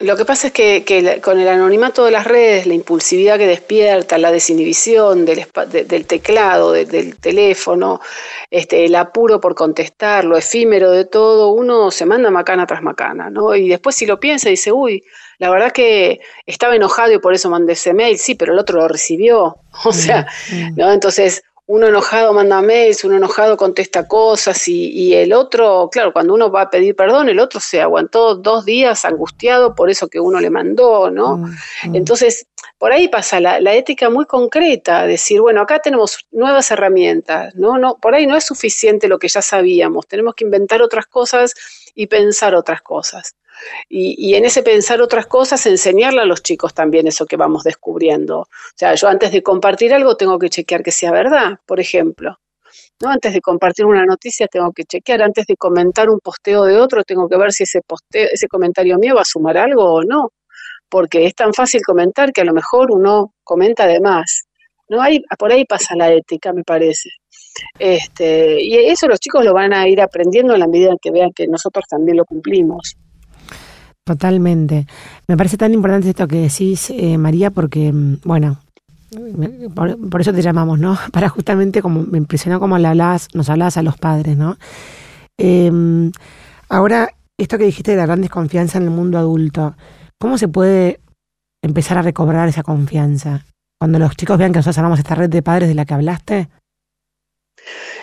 lo 0.02 0.16
que 0.16 0.24
pasa 0.24 0.48
es 0.48 0.52
que, 0.52 1.20
con 1.22 1.38
el 1.38 1.48
anonimato 1.48 2.04
de 2.04 2.10
las 2.10 2.26
redes, 2.26 2.66
la 2.66 2.74
impulsividad 2.74 3.38
que 3.38 3.46
despierta, 3.46 4.18
la 4.18 4.32
desinhibición 4.32 5.24
del, 5.24 5.46
del 5.86 6.06
teclado, 6.06 6.72
del 6.72 7.16
teléfono, 7.18 8.00
este, 8.50 8.84
el 8.84 8.96
apuro 8.96 9.40
por 9.40 9.54
contestar, 9.54 10.24
lo 10.24 10.36
efímero 10.36 10.90
de 10.90 11.04
todo, 11.04 11.52
uno 11.52 11.90
se 11.90 12.04
manda 12.04 12.30
macana 12.30 12.66
tras 12.66 12.82
macana, 12.82 13.30
¿no? 13.30 13.54
Y 13.54 13.68
después 13.68 13.94
si 13.94 14.04
lo 14.04 14.18
piensa 14.18 14.48
dice, 14.48 14.72
uy, 14.72 15.02
la 15.38 15.50
verdad 15.50 15.72
que 15.72 16.20
estaba 16.46 16.74
enojado 16.74 17.12
y 17.12 17.18
por 17.18 17.32
eso 17.32 17.48
mandé 17.48 17.74
ese 17.74 17.94
mail, 17.94 18.18
sí, 18.18 18.34
pero 18.34 18.52
el 18.52 18.58
otro 18.58 18.80
lo 18.80 18.88
recibió. 18.88 19.56
O 19.84 19.92
sea, 19.92 20.26
¿no? 20.76 20.92
Entonces, 20.92 21.42
uno 21.66 21.86
enojado 21.86 22.32
manda 22.32 22.60
mails, 22.60 23.04
uno 23.04 23.16
enojado 23.16 23.56
contesta 23.56 24.08
cosas 24.08 24.66
y, 24.66 25.14
el 25.14 25.32
otro, 25.32 25.88
claro, 25.90 26.12
cuando 26.12 26.34
uno 26.34 26.50
va 26.50 26.62
a 26.62 26.70
pedir 26.70 26.96
perdón, 26.96 27.28
el 27.28 27.38
otro 27.38 27.60
se 27.60 27.80
aguantó 27.80 28.34
dos 28.34 28.64
días 28.64 29.04
angustiado 29.04 29.74
por 29.74 29.88
eso 29.88 30.08
que 30.08 30.18
uno 30.18 30.40
le 30.40 30.50
mandó, 30.50 31.10
¿no? 31.10 31.36
Mm, 31.36 31.44
mm. 31.84 31.96
Entonces, 31.96 32.46
por 32.78 32.92
ahí 32.92 33.08
pasa 33.08 33.40
la, 33.40 33.74
ética 33.74 34.10
muy 34.10 34.26
concreta, 34.26 35.06
decir, 35.06 35.40
bueno, 35.40 35.62
acá 35.62 35.78
tenemos 35.78 36.26
nuevas 36.32 36.70
herramientas, 36.70 37.54
¿no? 37.54 37.78
no 37.78 37.96
Por 37.98 38.14
ahí 38.14 38.26
no 38.26 38.36
es 38.36 38.44
suficiente 38.44 39.08
lo 39.08 39.18
que 39.18 39.28
ya 39.28 39.40
sabíamos, 39.40 40.06
tenemos 40.08 40.34
que 40.34 40.44
inventar 40.44 40.82
otras 40.82 41.06
cosas 41.06 41.54
y 41.94 42.08
pensar 42.08 42.54
otras 42.54 42.82
cosas. 42.82 43.36
Y, 43.88 44.34
en 44.34 44.44
ese 44.44 44.62
pensar 44.62 45.00
otras 45.00 45.26
cosas, 45.26 45.64
enseñarle 45.66 46.22
a 46.22 46.24
los 46.24 46.42
chicos 46.42 46.74
también 46.74 47.06
eso 47.06 47.26
que 47.26 47.36
vamos 47.36 47.64
descubriendo. 47.64 48.40
O 48.40 48.48
sea, 48.76 48.94
yo 48.94 49.08
antes 49.08 49.32
de 49.32 49.42
compartir 49.42 49.92
algo 49.94 50.16
tengo 50.16 50.38
que 50.38 50.50
chequear 50.50 50.82
que 50.82 50.92
sea 50.92 51.12
verdad, 51.12 51.58
por 51.66 51.80
ejemplo. 51.80 52.38
¿no? 53.00 53.10
Antes 53.10 53.34
de 53.34 53.40
compartir 53.40 53.84
una 53.84 54.04
noticia 54.06 54.46
tengo 54.46 54.72
que 54.72 54.84
chequear, 54.84 55.22
antes 55.22 55.46
de 55.46 55.56
comentar 55.56 56.08
un 56.08 56.20
posteo 56.20 56.64
de 56.64 56.78
otro 56.78 57.04
tengo 57.04 57.28
que 57.28 57.36
ver 57.36 57.52
si 57.52 57.64
ese, 57.64 57.80
posteo, 57.82 58.28
ese 58.32 58.48
comentario 58.48 58.98
mío 58.98 59.16
va 59.16 59.22
a 59.22 59.24
sumar 59.24 59.58
algo 59.58 59.84
o 59.84 60.02
no. 60.02 60.32
Porque 60.88 61.26
es 61.26 61.34
tan 61.34 61.54
fácil 61.54 61.82
comentar 61.82 62.32
que 62.32 62.42
a 62.42 62.44
lo 62.44 62.52
mejor 62.52 62.90
uno 62.90 63.34
comenta 63.44 63.86
de 63.86 64.00
más. 64.00 64.44
¿no? 64.88 65.00
Hay, 65.00 65.22
por 65.38 65.52
ahí 65.52 65.64
pasa 65.64 65.96
la 65.96 66.12
ética, 66.12 66.52
me 66.52 66.64
parece. 66.64 67.08
Este, 67.78 68.62
y 68.62 68.76
eso 68.76 69.08
los 69.08 69.20
chicos 69.20 69.44
lo 69.44 69.52
van 69.54 69.72
a 69.72 69.88
ir 69.88 70.00
aprendiendo 70.00 70.54
en 70.54 70.60
la 70.60 70.66
medida 70.66 70.90
en 70.90 70.98
que 70.98 71.10
vean 71.10 71.32
que 71.32 71.46
nosotros 71.46 71.84
también 71.88 72.16
lo 72.16 72.24
cumplimos. 72.24 72.96
Totalmente. 74.04 74.86
Me 75.28 75.36
parece 75.36 75.56
tan 75.56 75.72
importante 75.72 76.10
esto 76.10 76.26
que 76.26 76.42
decís, 76.42 76.90
eh, 76.90 77.16
María, 77.18 77.50
porque, 77.50 77.92
mm, 77.92 78.18
bueno, 78.24 78.58
por, 79.74 80.20
eso 80.20 80.32
te 80.32 80.42
llamamos, 80.42 80.78
¿no? 80.78 80.98
Para 81.12 81.28
justamente, 81.28 81.82
como 81.82 82.02
me 82.02 82.18
impresionó 82.18 82.58
como 82.58 82.78
le 82.78 82.94
nos 82.94 83.48
hablabas 83.48 83.76
a 83.76 83.82
los 83.82 83.96
padres, 83.98 84.36
¿no? 84.36 84.56
Em, 85.38 86.10
ahora, 86.68 87.10
esto 87.38 87.58
que 87.58 87.64
dijiste 87.64 87.92
de 87.92 87.96
la 87.98 88.06
gran 88.06 88.20
desconfianza 88.22 88.78
en 88.78 88.84
el 88.84 88.90
mundo 88.90 89.18
adulto, 89.18 89.74
¿cómo 90.18 90.38
se 90.38 90.48
puede 90.48 91.00
empezar 91.62 91.98
a 91.98 92.02
recobrar 92.02 92.48
esa 92.48 92.62
confianza? 92.62 93.44
Cuando 93.80 93.98
los 93.98 94.16
chicos 94.16 94.38
vean 94.38 94.52
que 94.52 94.58
nosotros 94.58 94.78
armamos 94.78 94.98
esta 94.98 95.14
red 95.14 95.30
de 95.30 95.42
padres 95.42 95.68
de 95.68 95.74
la 95.74 95.84
que 95.84 95.94
hablaste, 95.94 96.48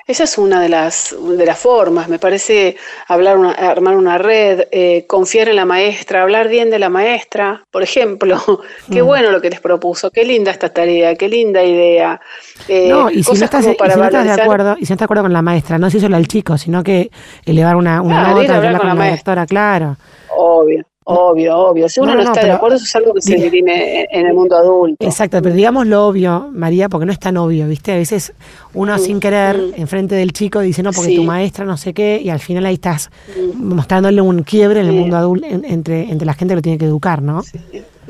esa 0.07 0.23
es 0.23 0.37
una 0.37 0.59
de 0.61 0.69
las, 0.69 1.15
de 1.19 1.45
las 1.45 1.59
formas, 1.59 2.09
me 2.09 2.17
parece 2.17 2.77
hablar 3.07 3.37
armar 3.59 3.95
una 3.95 4.17
red, 4.17 4.67
eh, 4.71 5.05
confiar 5.07 5.49
en 5.49 5.55
la 5.55 5.65
maestra, 5.65 6.23
hablar 6.23 6.47
bien 6.47 6.71
de 6.71 6.79
la 6.79 6.89
maestra, 6.89 7.63
por 7.69 7.83
ejemplo. 7.83 8.39
qué 8.91 9.03
mm. 9.03 9.05
bueno 9.05 9.31
lo 9.31 9.39
que 9.39 9.51
les 9.51 9.59
propuso, 9.59 10.09
qué 10.09 10.25
linda 10.25 10.51
esta 10.51 10.69
tarea, 10.69 11.15
qué 11.15 11.29
linda 11.29 11.63
idea. 11.63 12.19
Eh, 12.67 12.89
no, 12.89 13.11
y 13.11 13.23
si 13.23 13.37
no, 13.37 13.45
estás, 13.45 13.65
de 13.65 13.71
acuerdo, 13.71 14.75
y 14.79 14.85
si 14.85 14.91
no 14.91 14.95
estás 14.95 14.97
de 14.97 15.05
acuerdo 15.05 15.23
con 15.23 15.33
la 15.33 15.41
maestra, 15.41 15.77
no 15.77 15.89
si 15.89 15.99
solo 15.99 16.15
al 16.15 16.27
chico, 16.27 16.57
sino 16.57 16.83
que 16.83 17.11
elevar 17.45 17.75
una, 17.75 18.01
una 18.01 18.29
nota, 18.29 18.57
hablar 18.57 18.77
con, 18.77 18.87
la, 18.87 18.95
maestra, 18.95 19.45
claro. 19.45 19.97
Obvio. 20.35 20.83
Obvio, 21.05 21.57
obvio. 21.57 21.89
Si 21.89 21.99
uno 21.99 22.13
no, 22.13 22.21
está 22.21 22.43
de 22.43 22.51
acuerdo, 22.51 22.75
eso 22.75 22.85
es 22.85 22.95
algo 22.95 23.13
que 23.15 23.21
se 23.21 23.35
dirime 23.35 24.07
en 24.11 24.27
el 24.27 24.33
mundo 24.33 24.55
adulto. 24.55 25.03
Exacto, 25.03 25.41
pero 25.41 25.55
digamos 25.55 25.87
lo 25.87 26.05
obvio, 26.05 26.49
María, 26.51 26.87
porque 26.87 27.07
no 27.07 27.11
es 27.11 27.19
tan 27.19 27.35
obvio, 27.37 27.67
¿viste? 27.67 27.93
A 27.93 27.95
veces 27.95 28.33
uno 28.75 28.95
mm, 28.95 28.99
sin 28.99 29.19
querer, 29.19 29.57
mm. 29.57 29.73
enfrente 29.77 30.13
del 30.13 30.33
chico, 30.33 30.59
dice, 30.59 30.83
no, 30.83 30.91
porque 30.91 31.15
tu 31.15 31.23
maestra 31.23 31.65
no 31.65 31.77
sé 31.77 31.93
qué, 31.93 32.21
y 32.23 32.29
al 32.29 32.39
final 32.39 32.65
ahí 32.67 32.75
estás 32.75 33.09
mm. 33.35 33.75
mostrándole 33.75 34.21
un 34.21 34.43
quiebre 34.43 34.81
en 34.81 34.87
el 34.87 34.93
mundo 34.93 35.17
adulto, 35.17 35.47
entre, 35.47 36.11
entre 36.11 36.25
la 36.25 36.33
gente 36.35 36.51
que 36.51 36.55
lo 36.57 36.61
tiene 36.61 36.77
que 36.77 36.85
educar, 36.85 37.23
¿no? 37.23 37.41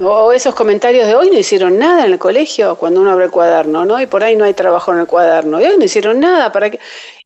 O 0.02 0.32
esos 0.32 0.56
comentarios 0.56 1.08
de 1.08 1.16
hoy 1.16 1.30
no 1.30 1.38
hicieron 1.38 1.78
nada 1.78 2.06
en 2.06 2.14
el 2.14 2.20
colegio 2.20 2.76
cuando 2.76 3.02
uno 3.02 3.12
abre 3.12 3.26
el 3.26 3.32
cuaderno, 3.32 3.86
¿no? 3.86 4.02
Y 4.02 4.08
por 4.08 4.24
ahí 4.24 4.36
no 4.36 4.46
hay 4.46 4.54
trabajo 4.54 4.94
en 4.94 5.00
el 5.00 5.08
cuaderno. 5.08 5.60
Y 5.60 5.66
hoy 5.66 5.78
no 5.78 5.84
hicieron 5.84 6.20
nada 6.20 6.52
para 6.52 6.70
que 6.70 6.80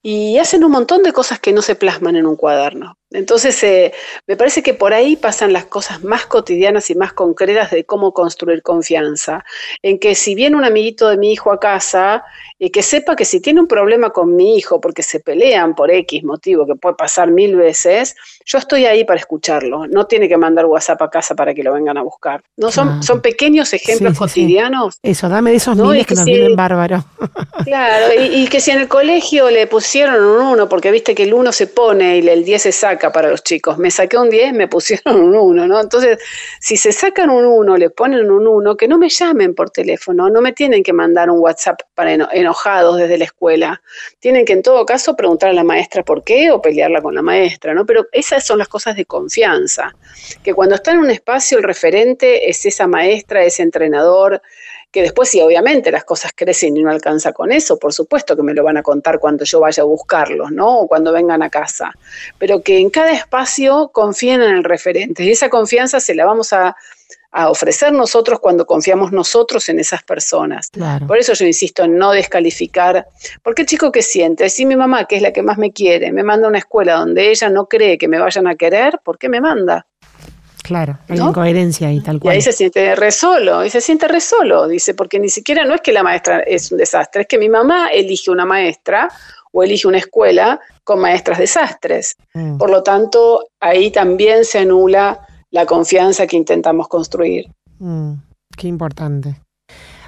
y 0.05 0.37
hacen 0.37 0.65
un 0.65 0.71
montón 0.71 1.01
de 1.01 1.13
cosas 1.13 1.39
que 1.39 1.53
no 1.53 1.61
se 1.61 1.75
plasman 1.75 2.17
en 2.17 2.25
un 2.25 2.35
cuaderno. 2.35 2.97
Entonces, 3.09 3.63
eh, 3.63 3.93
me 4.27 4.35
parece 4.35 4.63
que 4.63 4.73
por 4.73 4.91
ahí 4.93 5.15
pasan 5.15 5.53
las 5.53 5.65
cosas 5.65 6.03
más 6.03 6.25
cotidianas 6.25 6.89
y 6.89 6.95
más 6.95 7.13
concretas 7.13 7.71
de 7.71 7.85
cómo 7.85 8.11
construir 8.11 8.63
confianza. 8.63 9.45
En 9.83 9.99
que 9.99 10.15
si 10.15 10.33
viene 10.33 10.57
un 10.57 10.65
amiguito 10.65 11.07
de 11.07 11.17
mi 11.17 11.31
hijo 11.31 11.51
a 11.51 11.59
casa, 11.59 12.23
y 12.57 12.71
que 12.71 12.81
sepa 12.81 13.15
que 13.15 13.23
si 13.23 13.39
tiene 13.39 13.61
un 13.61 13.67
problema 13.67 14.09
con 14.09 14.35
mi 14.35 14.57
hijo, 14.57 14.81
porque 14.81 15.03
se 15.03 15.19
pelean 15.19 15.75
por 15.75 15.91
X 15.91 16.23
motivo, 16.23 16.65
que 16.65 16.75
puede 16.75 16.95
pasar 16.95 17.29
mil 17.29 17.55
veces, 17.55 18.15
yo 18.45 18.57
estoy 18.57 18.85
ahí 18.85 19.05
para 19.05 19.19
escucharlo. 19.19 19.85
No 19.87 20.07
tiene 20.07 20.27
que 20.27 20.37
mandar 20.37 20.65
WhatsApp 20.65 21.01
a 21.03 21.09
casa 21.09 21.35
para 21.35 21.53
que 21.53 21.61
lo 21.61 21.73
vengan 21.73 21.97
a 21.97 22.01
buscar. 22.01 22.41
No 22.57 22.71
son, 22.71 23.03
son 23.03 23.21
pequeños 23.21 23.73
ejemplos 23.73 24.17
cotidianos. 24.17 24.97
Eso, 25.03 25.29
dame 25.29 25.51
de 25.51 25.57
esos 25.57 25.77
niños 25.77 26.07
que, 26.07 26.15
nos 26.15 26.25
vienen 26.25 26.55
bárbaros. 26.55 27.03
Claro, 27.63 28.13
y, 28.19 28.43
y 28.43 28.47
que 28.47 28.59
si 28.59 28.71
en 28.71 28.79
el 28.79 28.87
colegio 28.89 29.49
le 29.49 29.67
pusieron 29.67 29.92
pusieron 29.93 30.25
un 30.25 30.41
1, 30.53 30.69
porque 30.69 30.89
viste 30.89 31.13
que 31.13 31.21
el 31.21 31.35
1 31.35 31.51
se 31.51 31.67
pone 31.67 32.17
y 32.17 32.27
el 32.27 32.43
10 32.43 32.63
se 32.63 32.71
saca 32.71 33.11
para 33.11 33.29
los 33.29 33.43
chicos. 33.43 33.77
Me 33.77 33.91
saqué 33.91 34.17
un 34.17 34.27
10, 34.27 34.53
me 34.53 34.67
pusieron 34.67 35.21
un 35.21 35.35
1, 35.35 35.67
¿no? 35.67 35.79
Entonces, 35.79 36.17
si 36.59 36.77
se 36.77 36.91
sacan 36.91 37.29
un 37.29 37.45
1, 37.45 37.77
le 37.77 37.91
ponen 37.91 38.31
un 38.31 38.47
1, 38.47 38.75
que 38.75 38.87
no 38.87 38.97
me 38.97 39.07
llamen 39.07 39.53
por 39.53 39.69
teléfono, 39.69 40.31
no 40.31 40.41
me 40.41 40.51
tienen 40.51 40.81
que 40.81 40.93
mandar 40.93 41.29
un 41.29 41.37
WhatsApp 41.37 41.81
para 41.93 42.11
enojados 42.11 42.97
desde 42.97 43.19
la 43.19 43.25
escuela. 43.25 43.83
Tienen 44.19 44.45
que 44.45 44.53
en 44.53 44.63
todo 44.63 44.83
caso 44.83 45.15
preguntar 45.15 45.51
a 45.51 45.53
la 45.53 45.63
maestra 45.63 46.01
por 46.01 46.23
qué 46.23 46.49
o 46.49 46.59
pelearla 46.59 46.99
con 46.99 47.13
la 47.13 47.21
maestra, 47.21 47.75
¿no? 47.75 47.85
Pero 47.85 48.07
esas 48.13 48.43
son 48.43 48.57
las 48.57 48.69
cosas 48.69 48.95
de 48.95 49.05
confianza, 49.05 49.93
que 50.43 50.55
cuando 50.55 50.73
está 50.73 50.89
en 50.89 51.01
un 51.01 51.11
espacio 51.11 51.59
el 51.59 51.63
referente 51.63 52.49
es 52.49 52.65
esa 52.65 52.87
maestra, 52.87 53.43
ese 53.43 53.61
entrenador, 53.61 54.41
que 54.93 55.01
después 55.01 55.27
sí, 55.27 55.41
obviamente 55.41 55.91
las 55.91 56.03
cosas 56.03 56.31
crecen 56.35 56.77
y 56.77 56.83
no 56.83 56.91
alcanza 56.91 57.33
con 57.33 57.51
eso, 57.51 57.79
por 57.79 57.93
supuesto 57.93 58.35
que 58.35 58.43
me 58.43 58.53
lo 58.53 58.63
van 58.63 58.77
a 58.77 58.83
contar 58.83 59.17
cuando 59.17 59.43
yo 59.43 59.59
vaya 59.59 59.81
a 59.81 59.87
buscarlos, 59.87 60.51
¿no? 60.51 60.81
O 60.81 60.87
cuando 60.87 61.11
vengan 61.11 61.41
a 61.41 61.49
casa. 61.49 61.91
Pero 62.37 62.61
que 62.61 62.77
en 62.77 62.91
cada 62.91 63.11
espacio 63.11 63.89
confíen 63.91 64.43
en 64.43 64.51
el 64.51 64.63
referente 64.63 65.23
y 65.23 65.31
esa 65.31 65.49
confianza 65.49 65.99
se 65.99 66.13
la 66.13 66.25
vamos 66.25 66.53
a, 66.53 66.77
ofrecer 67.35 67.91
nosotros 67.91 68.39
cuando 68.39 68.67
confiamos 68.67 69.11
nosotros 69.11 69.67
en 69.67 69.79
esas 69.79 70.03
personas. 70.03 70.69
Por 71.07 71.17
eso 71.17 71.33
yo 71.33 71.47
insisto 71.47 71.83
en 71.83 71.97
no 71.97 72.11
descalificar, 72.11 73.07
porque 73.41 73.63
el 73.63 73.67
chico 73.67 73.91
que 73.91 74.03
siente, 74.03 74.47
si 74.51 74.67
mi 74.67 74.75
mamá, 74.75 75.05
que 75.05 75.15
es 75.15 75.23
la 75.23 75.33
que 75.33 75.41
más 75.41 75.57
me 75.57 75.71
quiere, 75.71 76.11
me 76.11 76.21
manda 76.21 76.45
a 76.45 76.49
una 76.49 76.59
escuela 76.59 76.93
donde 76.93 77.31
ella 77.31 77.49
no 77.49 77.65
cree 77.65 77.97
que 77.97 78.07
me 78.07 78.19
vayan 78.19 78.45
a 78.45 78.53
querer, 78.53 78.99
¿por 79.03 79.17
qué 79.17 79.29
me 79.29 79.41
manda? 79.41 79.87
Claro, 80.63 80.97
hay 81.09 81.19
incoherencia 81.19 81.89
ahí, 81.89 81.99
tal 81.99 82.19
cual. 82.19 82.33
Y 82.33 82.37
ahí 82.37 82.41
se 82.41 82.53
siente 82.53 82.95
re 82.95 83.11
solo, 83.11 83.65
y 83.65 83.69
se 83.69 83.81
siente 83.81 84.07
re 84.07 84.21
solo, 84.21 84.67
dice, 84.67 84.93
porque 84.93 85.19
ni 85.19 85.27
siquiera 85.27 85.65
no 85.65 85.75
es 85.75 85.81
que 85.81 85.91
la 85.91 86.03
maestra 86.03 86.39
es 86.39 86.71
un 86.71 86.77
desastre, 86.77 87.23
es 87.23 87.27
que 87.27 87.37
mi 87.37 87.49
mamá 87.49 87.89
elige 87.89 88.31
una 88.31 88.45
maestra 88.45 89.09
o 89.51 89.61
elige 89.61 89.87
una 89.87 89.97
escuela 89.97 90.59
con 90.85 90.99
maestras 90.99 91.37
desastres. 91.37 92.15
Mm. 92.33 92.57
Por 92.57 92.69
lo 92.69 92.81
tanto, 92.81 93.49
ahí 93.59 93.91
también 93.91 94.45
se 94.45 94.59
anula 94.59 95.19
la 95.51 95.65
confianza 95.65 96.25
que 96.25 96.37
intentamos 96.37 96.87
construir. 96.87 97.45
Mm, 97.79 98.13
qué 98.57 98.67
importante. 98.67 99.35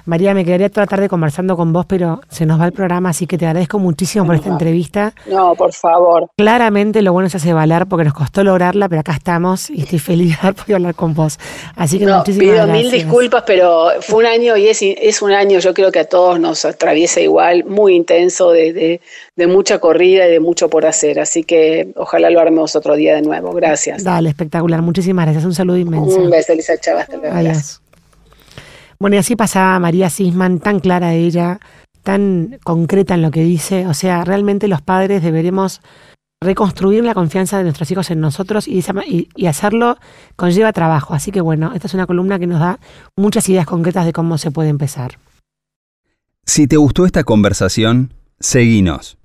María, 0.06 0.34
me 0.34 0.44
quedaría 0.44 0.70
toda 0.70 0.84
la 0.84 0.88
tarde 0.88 1.08
conversando 1.08 1.56
con 1.56 1.72
vos, 1.72 1.84
pero 1.86 2.20
se 2.28 2.46
nos 2.46 2.60
va 2.60 2.66
el 2.66 2.72
programa, 2.72 3.10
así 3.10 3.26
que 3.26 3.36
te 3.36 3.46
agradezco 3.46 3.78
muchísimo 3.78 4.24
por 4.24 4.36
esta 4.36 4.48
entrevista. 4.48 5.12
No, 5.26 5.54
por 5.54 5.72
favor. 5.72 6.28
Claramente 6.36 7.02
lo 7.02 7.12
bueno 7.12 7.26
es 7.26 7.34
hace 7.34 7.52
valer 7.52 7.86
porque 7.86 8.04
nos 8.04 8.14
costó 8.14 8.44
lograrla, 8.44 8.88
pero 8.88 9.00
acá 9.00 9.12
estamos 9.12 9.68
y 9.68 9.82
estoy 9.82 9.98
feliz 9.98 10.30
de 10.30 10.38
haber 10.40 10.54
podido 10.54 10.76
hablar 10.76 10.94
con 10.94 11.14
vos. 11.14 11.38
Así 11.74 11.98
que 11.98 12.06
no, 12.06 12.18
muchísimas 12.18 12.44
pido 12.44 12.66
gracias. 12.66 12.78
mil 12.78 12.90
disculpas, 12.90 13.42
pero 13.46 13.88
fue 14.00 14.20
un 14.20 14.26
año 14.26 14.56
y 14.56 14.68
es, 14.68 14.80
es 14.82 15.22
un 15.22 15.32
año, 15.32 15.58
yo 15.58 15.74
creo 15.74 15.90
que 15.90 15.98
a 16.00 16.04
todos 16.04 16.38
nos 16.40 16.64
atraviesa 16.64 17.20
igual, 17.20 17.64
muy 17.64 17.94
intenso, 17.94 18.52
de, 18.52 18.72
de, 18.72 19.00
de 19.34 19.46
mucha 19.46 19.78
corrida 19.78 20.26
y 20.28 20.30
de 20.30 20.40
mucho 20.40 20.70
por 20.70 20.86
hacer. 20.86 21.18
Así 21.20 21.42
que 21.42 21.92
ojalá 21.96 22.30
lo 22.30 22.40
armemos 22.40 22.76
otro 22.76 22.94
día 22.94 23.16
de 23.16 23.22
nuevo. 23.22 23.52
Gracias. 23.52 24.04
Dale, 24.04 24.28
espectacular. 24.28 24.82
Muchísimas 24.82 25.26
gracias. 25.26 25.44
Un 25.44 25.54
saludo 25.54 25.78
inmenso. 25.78 26.16
Un 26.16 26.30
beso, 26.30 26.52
Elisa 26.52 26.78
Chava. 26.78 27.00
Hasta 27.00 27.16
luego. 27.16 27.34
Adiós. 27.36 27.80
Bueno, 28.98 29.16
y 29.16 29.18
así 29.18 29.36
pasaba 29.36 29.78
María 29.78 30.10
Sisman, 30.10 30.58
tan 30.58 30.80
clara 30.80 31.14
ella, 31.14 31.60
tan 32.02 32.58
concreta 32.64 33.14
en 33.14 33.22
lo 33.22 33.30
que 33.30 33.42
dice. 33.42 33.86
O 33.86 33.94
sea, 33.94 34.24
realmente 34.24 34.68
los 34.68 34.82
padres 34.82 35.22
deberemos 35.22 35.80
reconstruir 36.40 37.02
la 37.04 37.14
confianza 37.14 37.58
de 37.58 37.64
nuestros 37.64 37.90
hijos 37.90 38.10
en 38.10 38.20
nosotros 38.20 38.68
y, 38.68 38.84
y 39.34 39.46
hacerlo 39.46 39.96
conlleva 40.36 40.72
trabajo. 40.72 41.14
Así 41.14 41.32
que 41.32 41.40
bueno, 41.40 41.72
esta 41.74 41.86
es 41.86 41.94
una 41.94 42.06
columna 42.06 42.38
que 42.38 42.46
nos 42.46 42.60
da 42.60 42.78
muchas 43.16 43.48
ideas 43.48 43.66
concretas 43.66 44.04
de 44.04 44.12
cómo 44.12 44.38
se 44.38 44.50
puede 44.50 44.68
empezar. 44.68 45.18
Si 46.44 46.66
te 46.68 46.76
gustó 46.76 47.06
esta 47.06 47.24
conversación, 47.24 48.12
seguinos. 48.38 49.18